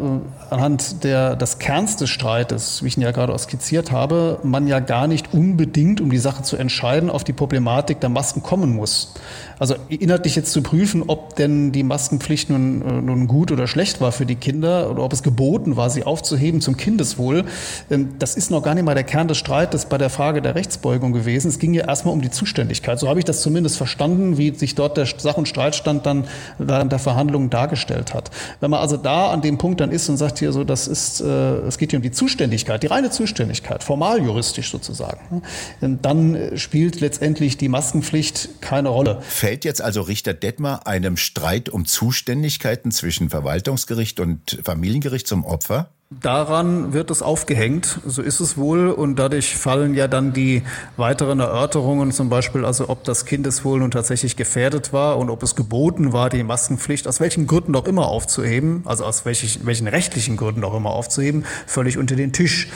anhand 0.49 1.05
der, 1.05 1.37
des 1.37 1.57
Kerns 1.57 1.95
des 1.95 2.09
Streites, 2.09 2.83
wie 2.83 2.89
ich 2.89 2.97
ihn 2.97 3.03
ja 3.03 3.11
gerade 3.11 3.37
skizziert 3.39 3.93
habe, 3.93 4.39
man 4.43 4.67
ja 4.67 4.81
gar 4.81 5.07
nicht 5.07 5.33
unbedingt, 5.33 6.01
um 6.01 6.11
die 6.11 6.17
Sache 6.17 6.43
zu 6.43 6.57
entscheiden, 6.57 7.09
auf 7.09 7.23
die 7.23 7.31
Problematik 7.31 8.01
der 8.01 8.09
Masken 8.09 8.43
kommen 8.43 8.75
muss. 8.75 9.13
Also 9.59 9.75
inhaltlich 9.89 10.35
jetzt 10.37 10.53
zu 10.53 10.63
prüfen, 10.63 11.03
ob 11.07 11.35
denn 11.35 11.73
die 11.73 11.83
Maskenpflicht 11.83 12.49
nun, 12.49 13.05
nun 13.05 13.27
gut 13.27 13.51
oder 13.51 13.67
schlecht 13.67 13.99
war 13.99 14.13
für 14.13 14.25
die 14.25 14.35
Kinder 14.35 14.89
oder 14.89 15.03
ob 15.03 15.11
es 15.11 15.21
geboten 15.21 15.75
war, 15.75 15.89
sie 15.89 16.03
aufzuheben 16.03 16.61
zum 16.61 16.77
Kindeswohl, 16.77 17.43
ähm, 17.91 18.15
das 18.19 18.35
ist 18.35 18.51
noch 18.51 18.63
gar 18.63 18.73
nicht 18.73 18.85
mal 18.85 18.95
der 18.95 19.03
Kern 19.03 19.27
des 19.27 19.37
Streites 19.37 19.85
bei 19.85 19.97
der 19.97 20.09
Frage 20.09 20.41
der 20.41 20.55
Rechtsbeugung 20.55 21.11
gewesen. 21.11 21.49
Es 21.49 21.59
ging 21.59 21.73
ja 21.73 21.85
erstmal 21.85 22.13
um 22.13 22.21
die 22.21 22.31
Zuständigkeit. 22.31 22.99
So 22.99 23.09
habe 23.09 23.19
ich 23.19 23.25
das 23.25 23.41
zumindest 23.41 23.77
verstanden 23.77 24.37
wie 24.37 24.53
sich 24.55 24.75
dort 24.75 24.95
der 24.97 25.05
Sach- 25.05 25.37
und 25.37 25.47
Streitstand 25.47 26.05
dann 26.05 26.25
während 26.57 26.91
der 26.91 26.99
Verhandlungen 26.99 27.49
dargestellt 27.49 28.13
hat. 28.13 28.31
Wenn 28.61 28.71
man 28.71 28.79
also 28.79 28.95
da 28.95 29.31
an 29.31 29.41
dem 29.41 29.57
Punkt 29.57 29.81
dann 29.81 29.91
ist 29.91 30.07
und 30.07 30.17
sagt 30.17 30.39
hier 30.39 30.53
so, 30.53 30.63
das 30.63 30.87
ist, 30.87 31.19
äh, 31.19 31.25
es 31.67 31.77
geht 31.77 31.91
hier 31.91 31.99
um 31.99 32.03
die 32.03 32.11
Zuständigkeit, 32.11 32.81
die 32.81 32.87
reine 32.87 33.09
Zuständigkeit, 33.09 33.83
formal 33.83 34.23
juristisch 34.23 34.71
sozusagen, 34.71 35.41
ne, 35.81 35.99
dann 36.01 36.51
spielt 36.55 37.01
letztendlich 37.01 37.57
die 37.57 37.67
Maskenpflicht 37.67 38.61
keine 38.61 38.89
Rolle. 38.89 39.21
Fällt 39.49 39.65
jetzt 39.65 39.81
also 39.81 40.03
Richter 40.03 40.35
Detmar 40.35 40.85
einem 40.85 41.17
Streit 41.17 41.69
um 41.69 41.87
Zuständigkeiten 41.87 42.91
zwischen 42.91 43.31
Verwaltungsgericht 43.31 44.19
und 44.19 44.59
Familiengericht 44.63 45.25
zum 45.25 45.43
Opfer? 45.43 45.89
Daran 46.11 46.91
wird 46.91 47.11
es 47.11 47.21
aufgehängt, 47.21 47.99
so 48.03 48.23
ist 48.23 48.39
es 48.39 48.57
wohl, 48.57 48.89
und 48.89 49.17
dadurch 49.17 49.55
fallen 49.55 49.93
ja 49.93 50.07
dann 50.07 50.33
die 50.33 50.63
weiteren 50.97 51.39
Erörterungen, 51.39 52.11
zum 52.11 52.29
Beispiel 52.29 52.65
also, 52.65 52.89
ob 52.89 53.03
das 53.03 53.25
Kindeswohl 53.25 53.77
nun 53.77 53.91
tatsächlich 53.91 54.35
gefährdet 54.35 54.91
war 54.91 55.19
und 55.19 55.29
ob 55.29 55.43
es 55.43 55.55
geboten 55.55 56.11
war, 56.11 56.31
die 56.31 56.41
Maskenpflicht 56.41 57.07
aus 57.07 57.19
welchen 57.19 57.45
Gründen 57.45 57.75
auch 57.75 57.85
immer 57.85 58.07
aufzuheben, 58.07 58.81
also 58.85 59.05
aus 59.05 59.23
welchen, 59.25 59.67
welchen 59.67 59.87
rechtlichen 59.87 60.35
Gründen 60.35 60.63
auch 60.63 60.73
immer 60.73 60.89
aufzuheben, 60.89 61.45
völlig 61.67 61.99
unter 61.99 62.15
den 62.15 62.33
Tisch. 62.33 62.69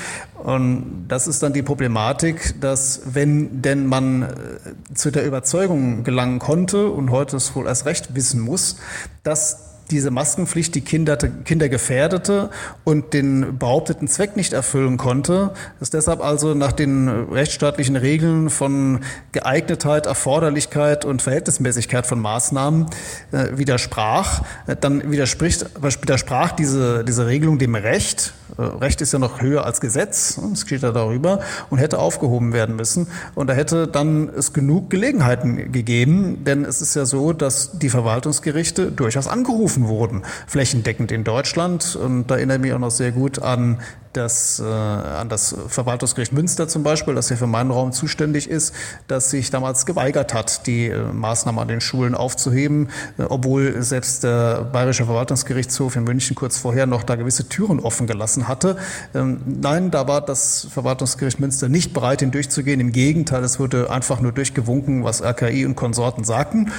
Und 0.44 1.06
das 1.08 1.26
ist 1.26 1.42
dann 1.42 1.54
die 1.54 1.64
Problematik, 1.64 2.62
dass 2.62 3.02
wenn 3.16 3.64
denn 3.64 3.88
man 3.88 4.22
äh, 4.22 4.94
zu 4.94 5.10
der 5.10 5.26
Überzeugung 5.26 6.04
gelangen 6.04 6.38
konnte 6.38 6.88
und 6.88 7.10
heute 7.10 7.38
es 7.38 7.56
wohl 7.56 7.66
erst 7.66 7.88
recht 7.88 8.14
wissen 8.14 8.42
muss, 8.42 8.78
dass 9.24 9.73
diese 9.92 10.12
Maskenpflicht 10.12 10.74
die 10.76 10.82
Kinder, 10.82 11.18
Kinder 11.18 11.70
gefährdete 11.70 12.50
und 12.84 13.14
den 13.14 13.58
behaupteten 13.58 14.08
Zweck 14.08 14.36
nicht 14.36 14.54
erfüllen 14.54 14.98
konnte, 14.98 15.52
dass 15.80 15.90
deshalb 15.90 16.24
also 16.24 16.54
nach 16.54 16.72
den 16.72 17.10
rechtsstaatlichen 17.10 17.96
Regeln 17.96 18.50
von 18.50 19.02
Geeignetheit, 19.32 20.06
Erforderlichkeit 20.06 21.06
und 21.06 21.22
Verhältnismäßigkeit 21.22 22.08
von 22.08 22.20
Maßnahmen 22.20 22.88
äh, 23.32 23.58
widersprach, 23.58 24.42
äh, 24.68 24.76
dann 24.80 25.12
widerspricht, 25.12 25.66
widersprach 25.82 26.52
diese, 26.54 27.04
diese 27.04 27.28
Regelung 27.28 27.60
dem 27.60 27.76
Recht, 27.76 28.34
Recht 28.58 29.02
ist 29.02 29.14
ja 29.14 29.20
noch 29.20 29.42
höher 29.42 29.66
als 29.66 29.82
Gesetz, 29.82 30.40
es 30.54 30.62
steht 30.62 30.84
ja 30.84 30.92
darüber, 30.92 31.40
und 31.70 31.78
hätte 31.78 32.00
aufgehoben 32.00 32.54
werden 32.54 32.76
müssen. 32.76 33.08
Und 33.36 33.48
da 33.48 33.54
hätte 33.54 33.88
dann 33.88 34.30
es 34.30 34.54
genug 34.54 34.90
Gelegenheiten 34.90 35.72
gegeben, 35.72 36.44
denn 36.46 36.66
es 36.66 36.82
ist 36.82 36.96
ja 36.96 37.06
so, 37.06 37.34
dass 37.34 37.78
die 37.80 37.90
Verwaltungsgerichte 37.90 38.92
durchaus 38.92 39.28
angerufen 39.28 39.88
wurden, 39.88 40.24
flächendeckend 40.48 41.12
in 41.12 41.24
Deutschland. 41.24 41.96
Und 41.96 42.28
da 42.28 42.36
erinnere 42.36 42.58
ich 42.58 42.62
mich 42.62 42.74
auch 42.74 42.80
noch 42.80 42.92
sehr 42.92 43.12
gut 43.12 43.42
an 43.42 43.80
das, 44.14 44.60
äh, 44.60 44.64
an 44.64 45.30
das 45.30 45.56
Verwaltungsgericht 45.68 46.34
Münster 46.34 46.68
zum 46.68 46.84
Beispiel, 46.84 47.16
das 47.16 47.30
ja 47.30 47.36
für 47.36 47.48
meinen 47.48 47.72
Raum 47.72 47.92
zuständig 47.92 48.50
ist, 48.50 48.74
das 49.08 49.30
sich 49.30 49.50
damals 49.50 49.86
geweigert 49.86 50.34
hat, 50.34 50.68
die 50.68 50.88
äh, 50.88 51.12
Maßnahmen 51.12 51.60
an 51.60 51.68
den 51.68 51.82
Schulen 51.82 52.16
aufzuheben, 52.16 52.90
äh, 53.18 53.24
obwohl 53.24 53.82
selbst 53.82 54.24
der 54.24 54.64
Bayerische 54.64 55.06
Verwaltungsgerichtshof 55.06 55.96
in 55.96 56.04
München 56.04 56.36
kurz 56.36 56.58
vorher 56.58 56.86
noch 56.86 57.04
da 57.04 57.16
gewisse 57.16 57.50
Türen 57.50 57.80
offen 57.80 58.08
gelassen 58.08 58.48
hatte. 58.48 58.78
Ähm, 59.14 59.42
nein, 59.46 59.92
da 59.92 60.08
war 60.08 60.22
das 60.22 60.68
Verwaltungsgericht 60.72 61.40
Münster 61.40 61.70
nicht 61.70 61.94
bereit, 61.94 62.22
ihn 62.22 62.32
durchzugehen. 62.32 62.80
Im 62.80 62.92
Gegenteil, 62.92 63.44
es 63.44 63.60
wurde 63.60 63.90
einfach 63.90 64.22
nur 64.22 64.32
durchgewunken, 64.32 65.04
was 65.04 65.22
RKI 65.22 65.66
und 65.66 65.76
Konsorten 65.76 66.24
sagten. 66.24 66.72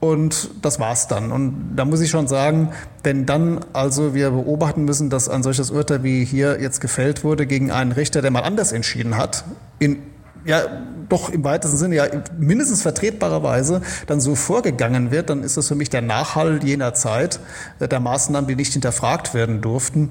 Und 0.00 0.50
das 0.62 0.80
war's 0.80 1.06
dann. 1.06 1.30
Und 1.30 1.76
da 1.76 1.84
muss 1.84 2.00
ich 2.00 2.10
schon 2.10 2.26
sagen, 2.26 2.72
wenn 3.02 3.26
dann 3.26 3.60
also 3.72 4.14
wir 4.14 4.30
beobachten 4.30 4.84
müssen, 4.84 5.10
dass 5.10 5.28
ein 5.28 5.42
solches 5.42 5.70
Urteil 5.70 6.02
wie 6.02 6.24
hier 6.24 6.60
jetzt 6.60 6.80
gefällt 6.80 7.24
wurde 7.24 7.46
gegen 7.46 7.70
einen 7.70 7.92
Richter, 7.92 8.22
der 8.22 8.30
mal 8.30 8.42
anders 8.42 8.72
entschieden 8.72 9.16
hat, 9.16 9.44
in 9.78 9.98
ja 10.44 10.62
doch 11.08 11.30
im 11.30 11.44
weitesten 11.44 11.76
Sinne 11.76 11.96
ja 11.96 12.06
mindestens 12.38 12.82
vertretbarer 12.82 13.42
Weise 13.42 13.82
dann 14.06 14.20
so 14.20 14.34
vorgegangen 14.34 15.10
wird, 15.10 15.30
dann 15.30 15.42
ist 15.42 15.56
das 15.56 15.68
für 15.68 15.74
mich 15.74 15.90
der 15.90 16.02
Nachhall 16.02 16.64
jener 16.64 16.94
Zeit 16.94 17.38
der 17.80 18.00
Maßnahmen, 18.00 18.48
die 18.48 18.56
nicht 18.56 18.72
hinterfragt 18.72 19.34
werden 19.34 19.60
durften. 19.60 20.10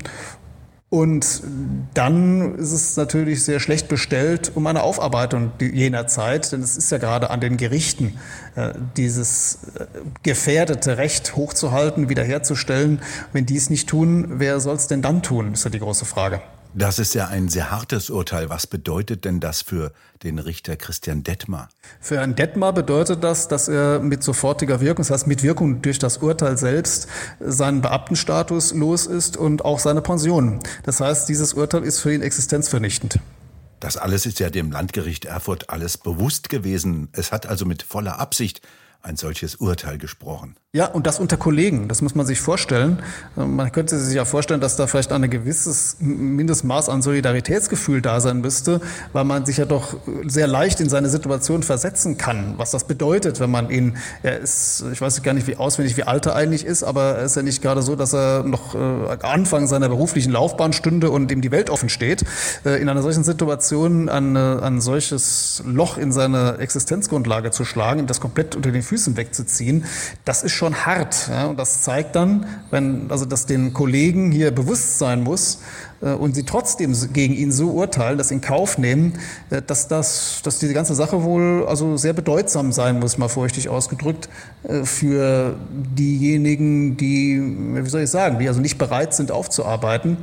Und 0.93 1.41
dann 1.93 2.55
ist 2.55 2.73
es 2.73 2.97
natürlich 2.97 3.45
sehr 3.45 3.61
schlecht 3.61 3.87
bestellt 3.87 4.51
um 4.55 4.67
eine 4.67 4.83
Aufarbeitung 4.83 5.53
jener 5.61 6.05
Zeit, 6.07 6.51
denn 6.51 6.61
es 6.61 6.75
ist 6.75 6.91
ja 6.91 6.97
gerade 6.97 7.29
an 7.29 7.39
den 7.39 7.55
Gerichten, 7.55 8.19
äh, 8.57 8.73
dieses 8.97 9.59
äh, 9.79 9.85
gefährdete 10.23 10.97
Recht 10.97 11.37
hochzuhalten, 11.37 12.09
wiederherzustellen. 12.09 13.01
Wenn 13.31 13.45
die 13.45 13.55
es 13.55 13.69
nicht 13.69 13.87
tun, 13.87 14.33
wer 14.39 14.59
soll 14.59 14.75
es 14.75 14.87
denn 14.87 15.01
dann 15.01 15.23
tun, 15.23 15.53
ist 15.53 15.63
ja 15.63 15.69
die 15.69 15.79
große 15.79 16.03
Frage. 16.03 16.41
Das 16.73 16.99
ist 16.99 17.13
ja 17.15 17.27
ein 17.27 17.49
sehr 17.49 17.69
hartes 17.69 18.09
Urteil. 18.09 18.49
Was 18.49 18.65
bedeutet 18.65 19.25
denn 19.25 19.41
das 19.41 19.61
für 19.61 19.91
den 20.23 20.39
Richter 20.39 20.77
Christian 20.77 21.21
Detmar? 21.21 21.67
Für 21.99 22.17
Herrn 22.17 22.35
Detmar 22.35 22.71
bedeutet 22.71 23.25
das, 23.25 23.49
dass 23.49 23.67
er 23.67 23.99
mit 23.99 24.23
sofortiger 24.23 24.79
Wirkung, 24.79 25.03
das 25.03 25.11
heißt 25.11 25.27
mit 25.27 25.43
Wirkung 25.43 25.81
durch 25.81 25.99
das 25.99 26.19
Urteil 26.19 26.57
selbst, 26.57 27.09
seinen 27.41 27.81
Beamtenstatus 27.81 28.73
los 28.73 29.05
ist 29.05 29.35
und 29.35 29.65
auch 29.65 29.79
seine 29.79 30.01
Pension. 30.01 30.59
Das 30.83 31.01
heißt, 31.01 31.27
dieses 31.27 31.53
Urteil 31.53 31.83
ist 31.83 31.99
für 31.99 32.13
ihn 32.13 32.21
existenzvernichtend. 32.21 33.19
Das 33.81 33.97
alles 33.97 34.25
ist 34.25 34.39
ja 34.39 34.49
dem 34.49 34.71
Landgericht 34.71 35.25
Erfurt 35.25 35.69
alles 35.69 35.97
bewusst 35.97 36.47
gewesen. 36.47 37.09
Es 37.11 37.33
hat 37.33 37.47
also 37.47 37.65
mit 37.65 37.83
voller 37.83 38.19
Absicht 38.19 38.61
ein 39.03 39.15
solches 39.15 39.55
Urteil 39.55 39.97
gesprochen. 39.97 40.55
Ja, 40.73 40.85
und 40.85 41.05
das 41.05 41.19
unter 41.19 41.35
Kollegen, 41.35 41.89
das 41.89 42.01
muss 42.01 42.15
man 42.15 42.25
sich 42.25 42.39
vorstellen. 42.39 42.99
Man 43.35 43.73
könnte 43.73 43.99
sich 43.99 44.15
ja 44.15 44.23
vorstellen, 44.23 44.61
dass 44.61 44.77
da 44.77 44.87
vielleicht 44.87 45.11
ein 45.11 45.29
gewisses 45.29 45.97
Mindestmaß 45.99 46.87
an 46.87 47.01
Solidaritätsgefühl 47.01 48.01
da 48.01 48.21
sein 48.21 48.39
müsste, 48.39 48.79
weil 49.11 49.25
man 49.25 49.45
sich 49.45 49.57
ja 49.57 49.65
doch 49.65 49.97
sehr 50.25 50.47
leicht 50.47 50.79
in 50.79 50.87
seine 50.87 51.09
Situation 51.09 51.61
versetzen 51.63 52.17
kann, 52.17 52.53
was 52.55 52.71
das 52.71 52.85
bedeutet, 52.85 53.41
wenn 53.41 53.51
man 53.51 53.69
ihn, 53.69 53.97
er 54.23 54.39
ist, 54.39 54.85
ich 54.93 55.01
weiß 55.01 55.21
gar 55.23 55.33
nicht 55.33 55.47
wie 55.47 55.57
auswendig, 55.57 55.97
wie 55.97 56.03
alt 56.03 56.25
er 56.25 56.35
eigentlich 56.35 56.65
ist, 56.65 56.83
aber 56.83 57.17
er 57.17 57.25
ist 57.25 57.35
ja 57.35 57.41
nicht 57.41 57.61
gerade 57.61 57.81
so, 57.81 57.97
dass 57.97 58.13
er 58.13 58.43
noch 58.43 58.73
äh, 58.73 59.17
Anfang 59.23 59.67
seiner 59.67 59.89
beruflichen 59.89 60.31
Laufbahn 60.31 60.71
stünde 60.71 61.11
und 61.11 61.33
ihm 61.33 61.41
die 61.41 61.51
Welt 61.51 61.69
offen 61.69 61.89
steht. 61.89 62.23
Äh, 62.63 62.81
in 62.81 62.87
einer 62.87 63.01
solchen 63.01 63.25
Situation 63.25 64.07
ein, 64.07 64.37
ein 64.37 64.79
solches 64.79 65.63
Loch 65.65 65.97
in 65.97 66.13
seine 66.13 66.59
Existenzgrundlage 66.59 67.51
zu 67.51 67.65
schlagen, 67.65 68.07
das 68.07 68.21
komplett 68.21 68.55
unter 68.55 68.71
den 68.71 68.83
Füßen 68.91 69.15
wegzuziehen, 69.15 69.85
das 70.25 70.43
ist 70.43 70.51
schon 70.51 70.85
hart. 70.85 71.29
Ja, 71.29 71.45
und 71.45 71.57
das 71.57 71.83
zeigt 71.83 72.13
dann, 72.17 72.45
wenn, 72.71 73.09
also 73.09 73.23
dass 73.23 73.45
den 73.45 73.71
Kollegen 73.71 74.33
hier 74.33 74.51
bewusst 74.51 74.99
sein 74.99 75.23
muss 75.23 75.59
äh, 76.01 76.07
und 76.07 76.35
sie 76.35 76.43
trotzdem 76.43 76.93
gegen 77.13 77.33
ihn 77.33 77.53
so 77.53 77.69
urteilen, 77.69 78.17
dass 78.17 78.31
in 78.31 78.41
Kauf 78.41 78.77
nehmen, 78.77 79.13
äh, 79.49 79.61
dass 79.61 79.87
das, 79.87 80.41
dass 80.43 80.59
diese 80.59 80.73
ganze 80.73 80.93
Sache 80.93 81.23
wohl 81.23 81.65
also 81.69 81.95
sehr 81.95 82.11
bedeutsam 82.11 82.73
sein 82.73 82.99
muss, 82.99 83.17
mal 83.17 83.29
feuchtig 83.29 83.69
ausgedrückt, 83.69 84.27
äh, 84.63 84.83
für 84.83 85.55
diejenigen, 85.71 86.97
die, 86.97 87.39
wie 87.41 87.89
soll 87.89 88.01
ich 88.01 88.09
sagen, 88.09 88.39
die 88.39 88.49
also 88.49 88.59
nicht 88.59 88.77
bereit 88.77 89.13
sind 89.13 89.31
aufzuarbeiten 89.31 90.17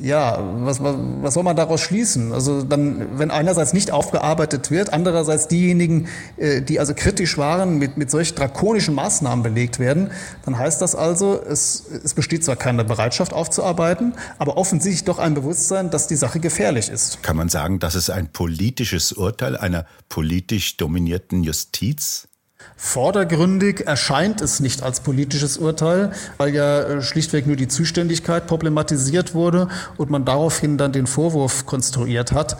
ja, 0.00 0.38
was, 0.60 0.82
was, 0.82 0.96
was 1.20 1.34
soll 1.34 1.42
man 1.42 1.56
daraus 1.56 1.80
schließen? 1.80 2.32
Also 2.32 2.62
dann, 2.62 3.18
wenn 3.18 3.30
einerseits 3.30 3.72
nicht 3.72 3.90
aufgearbeitet 3.90 4.70
wird, 4.70 4.92
andererseits 4.92 5.48
diejenigen, 5.48 6.08
äh, 6.36 6.62
die 6.62 6.80
also 6.80 6.94
kritisch 6.94 7.38
waren, 7.38 7.78
mit, 7.78 7.96
mit 7.96 8.10
solch 8.10 8.34
drakonischen 8.34 8.94
Maßnahmen 8.94 9.42
belegt 9.42 9.78
werden, 9.78 10.10
dann 10.44 10.58
heißt 10.58 10.80
das 10.82 10.94
also, 10.94 11.40
es, 11.40 11.84
es 12.04 12.14
besteht 12.14 12.44
zwar 12.44 12.56
keine 12.56 12.84
Bereitschaft 12.84 13.32
aufzuarbeiten, 13.32 14.14
aber 14.38 14.56
offensichtlich 14.56 15.04
doch 15.04 15.18
ein 15.18 15.34
Bewusstsein, 15.34 15.90
dass 15.90 16.06
die 16.06 16.16
Sache 16.16 16.40
gefährlich 16.40 16.88
ist. 16.88 17.22
Kann 17.22 17.36
man 17.36 17.48
sagen, 17.48 17.78
das 17.78 17.94
ist 17.94 18.10
ein 18.10 18.28
politisches 18.32 19.12
Urteil 19.12 19.56
einer 19.56 19.86
politisch 20.08 20.76
dominierten 20.76 21.42
Justiz? 21.42 22.28
Vordergründig 22.76 23.86
erscheint 23.86 24.40
es 24.40 24.60
nicht 24.60 24.82
als 24.82 25.00
politisches 25.00 25.58
Urteil, 25.58 26.12
weil 26.36 26.54
ja 26.54 26.82
äh, 26.82 27.02
schlichtweg 27.02 27.46
nur 27.46 27.56
die 27.56 27.68
Zuständigkeit 27.68 28.46
problematisiert 28.46 29.34
wurde 29.34 29.68
und 29.96 30.10
man 30.10 30.24
daraufhin 30.24 30.76
dann 30.78 30.92
den 30.92 31.06
Vorwurf 31.06 31.66
konstruiert 31.66 32.32
hat. 32.32 32.56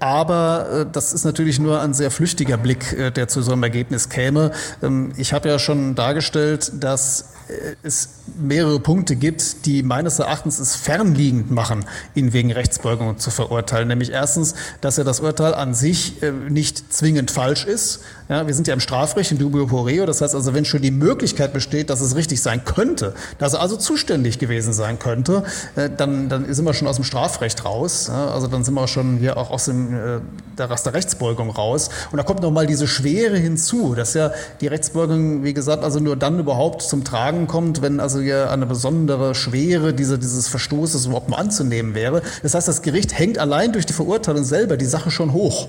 Aber 0.00 0.66
äh, 0.72 0.86
das 0.90 1.12
ist 1.12 1.24
natürlich 1.24 1.60
nur 1.60 1.80
ein 1.80 1.92
sehr 1.92 2.10
flüchtiger 2.10 2.56
Blick, 2.56 2.92
äh, 2.94 3.10
der 3.10 3.28
zu 3.28 3.42
so 3.42 3.52
einem 3.52 3.62
Ergebnis 3.62 4.08
käme. 4.08 4.50
Ähm, 4.82 5.12
ich 5.18 5.34
habe 5.34 5.48
ja 5.48 5.58
schon 5.58 5.94
dargestellt, 5.94 6.72
dass 6.80 7.34
es 7.82 8.10
mehrere 8.38 8.78
Punkte 8.78 9.16
gibt, 9.16 9.66
die 9.66 9.82
meines 9.82 10.20
Erachtens 10.20 10.60
es 10.60 10.76
fernliegend 10.76 11.50
machen, 11.50 11.84
ihn 12.14 12.32
wegen 12.32 12.52
Rechtsbeugung 12.52 13.18
zu 13.18 13.32
verurteilen. 13.32 13.88
Nämlich 13.88 14.12
erstens, 14.12 14.54
dass 14.80 14.98
ja 14.98 15.02
das 15.02 15.18
Urteil 15.18 15.54
an 15.54 15.74
sich 15.74 16.14
nicht 16.48 16.92
zwingend 16.92 17.32
falsch 17.32 17.64
ist. 17.64 18.02
Ja, 18.28 18.46
wir 18.46 18.54
sind 18.54 18.68
ja 18.68 18.74
im 18.74 18.78
Strafrecht, 18.78 19.32
in 19.32 19.38
dubio 19.38 19.66
pro 19.66 19.80
reo. 19.80 20.06
Das 20.06 20.20
heißt 20.20 20.36
also, 20.36 20.54
wenn 20.54 20.64
schon 20.64 20.82
die 20.82 20.92
Möglichkeit 20.92 21.52
besteht, 21.52 21.90
dass 21.90 22.00
es 22.00 22.14
richtig 22.14 22.40
sein 22.40 22.64
könnte, 22.64 23.14
dass 23.38 23.54
er 23.54 23.60
also 23.62 23.76
zuständig 23.76 24.38
gewesen 24.38 24.72
sein 24.72 25.00
könnte, 25.00 25.42
äh, 25.74 25.90
dann, 25.90 26.28
dann 26.28 26.54
sind 26.54 26.64
wir 26.64 26.72
schon 26.72 26.86
aus 26.86 26.94
dem 26.94 27.04
Strafrecht 27.04 27.64
raus. 27.64 28.08
Also 28.08 28.46
dann 28.46 28.62
sind 28.62 28.74
wir 28.74 28.86
schon 28.86 29.16
hier 29.16 29.36
auch 29.36 29.50
aus 29.50 29.64
dem, 29.64 29.89
äh, 29.92 30.20
der, 30.58 30.70
aus 30.70 30.82
der 30.82 30.94
Rechtsbeugung 30.94 31.50
raus. 31.50 31.90
Und 32.10 32.18
da 32.18 32.22
kommt 32.22 32.42
nochmal 32.42 32.66
diese 32.66 32.86
Schwere 32.86 33.36
hinzu, 33.36 33.94
dass 33.94 34.14
ja 34.14 34.32
die 34.60 34.66
Rechtsbeugung, 34.66 35.44
wie 35.44 35.54
gesagt, 35.54 35.84
also 35.84 36.00
nur 36.00 36.16
dann 36.16 36.38
überhaupt 36.38 36.82
zum 36.82 37.04
Tragen 37.04 37.46
kommt, 37.46 37.82
wenn 37.82 38.00
also 38.00 38.20
hier 38.20 38.50
eine 38.50 38.66
besondere 38.66 39.34
Schwere 39.34 39.94
diese, 39.94 40.18
dieses 40.18 40.48
Verstoßes 40.48 41.06
überhaupt 41.06 41.28
mal 41.28 41.38
anzunehmen 41.38 41.94
wäre. 41.94 42.22
Das 42.42 42.54
heißt, 42.54 42.68
das 42.68 42.82
Gericht 42.82 43.18
hängt 43.18 43.38
allein 43.38 43.72
durch 43.72 43.86
die 43.86 43.92
Verurteilung 43.92 44.44
selber 44.44 44.76
die 44.76 44.86
Sache 44.86 45.10
schon 45.10 45.32
hoch. 45.32 45.68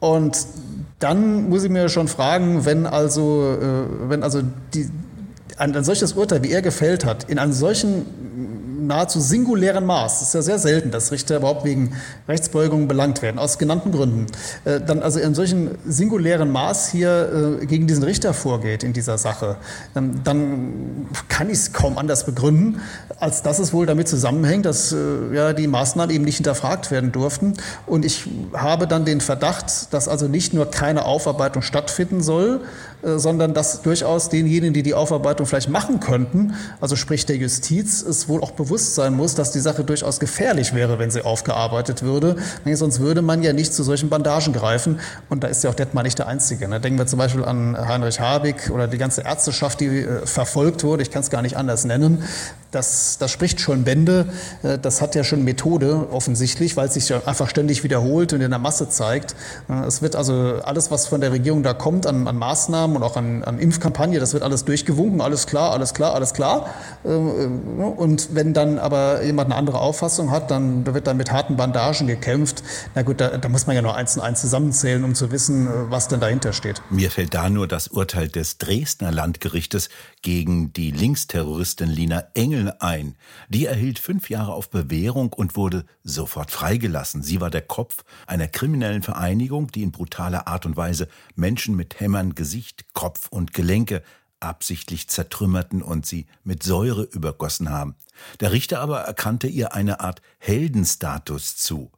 Und 0.00 0.46
dann 0.98 1.48
muss 1.48 1.64
ich 1.64 1.70
mir 1.70 1.88
schon 1.88 2.08
fragen, 2.08 2.64
wenn 2.64 2.86
also, 2.86 3.56
äh, 3.60 4.08
wenn 4.08 4.22
also 4.22 4.42
die, 4.74 4.88
ein, 5.58 5.76
ein 5.76 5.84
solches 5.84 6.12
Urteil, 6.14 6.42
wie 6.42 6.50
er 6.50 6.62
gefällt 6.62 7.04
hat, 7.04 7.24
in 7.24 7.38
einem 7.38 7.52
solchen 7.52 8.06
nahezu 8.86 9.20
singulären 9.20 9.86
Maß, 9.86 10.22
es 10.22 10.28
ist 10.28 10.34
ja 10.34 10.42
sehr 10.42 10.58
selten, 10.58 10.90
dass 10.90 11.12
Richter 11.12 11.36
überhaupt 11.36 11.64
wegen 11.64 11.92
Rechtsbeugung 12.28 12.88
belangt 12.88 13.22
werden, 13.22 13.38
aus 13.38 13.58
genannten 13.58 13.92
Gründen, 13.92 14.26
äh, 14.64 14.80
dann 14.80 15.02
also 15.02 15.20
in 15.20 15.34
solchen 15.34 15.70
singulären 15.86 16.50
Maß 16.50 16.90
hier 16.90 17.58
äh, 17.62 17.66
gegen 17.66 17.86
diesen 17.86 18.02
Richter 18.04 18.34
vorgeht 18.34 18.82
in 18.82 18.92
dieser 18.92 19.18
Sache, 19.18 19.56
ähm, 19.94 20.22
dann 20.24 21.06
kann 21.28 21.48
ich 21.48 21.58
es 21.58 21.72
kaum 21.72 21.98
anders 21.98 22.24
begründen, 22.26 22.80
als 23.18 23.42
dass 23.42 23.58
es 23.58 23.72
wohl 23.72 23.86
damit 23.86 24.08
zusammenhängt, 24.08 24.66
dass 24.66 24.92
äh, 24.92 24.96
ja, 25.32 25.52
die 25.52 25.66
Maßnahmen 25.66 26.14
eben 26.14 26.24
nicht 26.24 26.36
hinterfragt 26.36 26.90
werden 26.90 27.12
durften. 27.12 27.54
Und 27.86 28.04
ich 28.04 28.28
habe 28.52 28.86
dann 28.86 29.04
den 29.04 29.20
Verdacht, 29.20 29.92
dass 29.92 30.08
also 30.08 30.28
nicht 30.28 30.54
nur 30.54 30.70
keine 30.70 31.04
Aufarbeitung 31.04 31.62
stattfinden 31.62 32.22
soll, 32.22 32.60
sondern 33.02 33.54
dass 33.54 33.82
durchaus 33.82 34.28
denjenigen, 34.28 34.72
die 34.72 34.82
die 34.82 34.94
Aufarbeitung 34.94 35.46
vielleicht 35.46 35.68
machen 35.68 36.00
könnten, 36.00 36.54
also 36.80 36.96
sprich 36.96 37.26
der 37.26 37.36
Justiz, 37.36 38.02
es 38.02 38.28
wohl 38.28 38.42
auch 38.42 38.52
bewusst 38.52 38.94
sein 38.94 39.14
muss, 39.14 39.34
dass 39.34 39.52
die 39.52 39.60
Sache 39.60 39.84
durchaus 39.84 40.20
gefährlich 40.20 40.74
wäre, 40.74 40.98
wenn 40.98 41.10
sie 41.10 41.24
aufgearbeitet 41.24 42.02
würde. 42.02 42.36
Nee, 42.64 42.74
sonst 42.74 43.00
würde 43.00 43.22
man 43.22 43.42
ja 43.42 43.52
nicht 43.52 43.74
zu 43.74 43.82
solchen 43.82 44.08
Bandagen 44.08 44.52
greifen. 44.52 45.00
Und 45.28 45.42
da 45.42 45.48
ist 45.48 45.64
ja 45.64 45.70
auch 45.70 45.74
Detmar 45.74 46.02
nicht 46.02 46.18
der 46.18 46.28
Einzige. 46.28 46.68
Ne? 46.68 46.80
Denken 46.80 46.98
wir 46.98 47.06
zum 47.06 47.18
Beispiel 47.18 47.44
an 47.44 47.76
Heinrich 47.76 48.20
Habig 48.20 48.70
oder 48.70 48.86
die 48.88 48.98
ganze 48.98 49.22
Ärzteschaft, 49.22 49.80
die 49.80 49.86
äh, 49.86 50.26
verfolgt 50.26 50.84
wurde. 50.84 51.02
Ich 51.02 51.10
kann 51.10 51.22
es 51.22 51.30
gar 51.30 51.42
nicht 51.42 51.56
anders 51.56 51.84
nennen. 51.84 52.22
Das, 52.72 53.18
das 53.18 53.30
spricht 53.30 53.60
schon 53.60 53.84
Bände. 53.84 54.26
Äh, 54.62 54.78
das 54.78 55.02
hat 55.02 55.14
ja 55.14 55.24
schon 55.24 55.44
Methode 55.44 56.08
offensichtlich, 56.10 56.76
weil 56.76 56.88
es 56.88 56.94
sich 56.94 57.08
ja 57.10 57.20
einfach 57.26 57.48
ständig 57.48 57.84
wiederholt 57.84 58.32
und 58.32 58.40
in 58.40 58.50
der 58.50 58.58
Masse 58.58 58.88
zeigt. 58.88 59.36
Äh, 59.68 59.84
es 59.84 60.00
wird 60.00 60.16
also 60.16 60.60
alles, 60.64 60.90
was 60.90 61.06
von 61.06 61.20
der 61.20 61.32
Regierung 61.32 61.62
da 61.62 61.74
kommt 61.74 62.06
an, 62.06 62.26
an 62.26 62.36
Maßnahmen 62.36 62.96
und 62.96 63.02
auch 63.02 63.16
an, 63.16 63.44
an 63.44 63.58
Impfkampagne, 63.58 64.18
das 64.18 64.32
wird 64.32 64.42
alles 64.42 64.64
durchgewunken. 64.64 65.20
Alles 65.20 65.46
klar, 65.46 65.72
alles 65.72 65.92
klar, 65.92 66.14
alles 66.14 66.32
klar. 66.32 66.70
Äh, 67.04 67.08
und 67.08 68.34
wenn 68.34 68.54
dann 68.54 68.78
aber 68.78 69.22
jemand 69.22 69.50
eine 69.50 69.56
andere 69.56 69.78
Auffassung 69.78 70.30
hat, 70.30 70.50
dann 70.50 70.86
wird 70.86 71.06
dann 71.06 71.18
mit 71.18 71.30
harten 71.30 71.56
Bandagen 71.56 72.06
gekämpft. 72.06 72.62
Na 72.94 73.02
gut, 73.02 73.20
da, 73.20 73.36
da 73.36 73.48
muss 73.50 73.66
man 73.66 73.76
ja 73.76 73.82
nur 73.82 73.94
eins 73.94 74.16
und 74.16 74.22
eins 74.22 74.40
zusammenzählen, 74.40 75.04
um 75.04 75.14
zu 75.14 75.30
wissen, 75.30 75.68
was 75.90 76.08
denn 76.08 76.20
dahinter 76.20 76.54
steht. 76.54 76.80
Mir 76.88 77.10
fällt 77.10 77.34
da 77.34 77.50
nur 77.50 77.68
das 77.68 77.88
Urteil 77.88 78.28
des 78.28 78.56
Dresdner 78.56 79.12
Landgerichtes 79.12 79.90
gegen 80.22 80.72
die 80.72 80.90
Linksterroristin 80.90 81.88
Lina 81.88 82.24
Engel 82.34 82.61
Köln 82.62 82.80
ein. 82.80 83.16
Die 83.48 83.66
erhielt 83.66 83.98
fünf 83.98 84.30
Jahre 84.30 84.54
auf 84.54 84.70
Bewährung 84.70 85.32
und 85.32 85.56
wurde 85.56 85.84
sofort 86.02 86.50
freigelassen. 86.50 87.22
Sie 87.22 87.40
war 87.40 87.50
der 87.50 87.62
Kopf 87.62 88.04
einer 88.26 88.48
kriminellen 88.48 89.02
Vereinigung, 89.02 89.68
die 89.68 89.82
in 89.82 89.92
brutaler 89.92 90.46
Art 90.46 90.66
und 90.66 90.76
Weise 90.76 91.08
Menschen 91.34 91.76
mit 91.76 92.00
Hämmern 92.00 92.34
Gesicht, 92.34 92.86
Kopf 92.94 93.28
und 93.30 93.52
Gelenke 93.52 94.02
absichtlich 94.40 95.08
zertrümmerten 95.08 95.82
und 95.82 96.04
sie 96.04 96.26
mit 96.42 96.62
Säure 96.62 97.04
übergossen 97.04 97.70
haben. 97.70 97.94
Der 98.40 98.52
Richter 98.52 98.80
aber 98.80 99.00
erkannte 99.00 99.46
ihr 99.46 99.74
eine 99.74 100.00
Art 100.00 100.20
Heldenstatus 100.38 101.56
zu. 101.56 101.92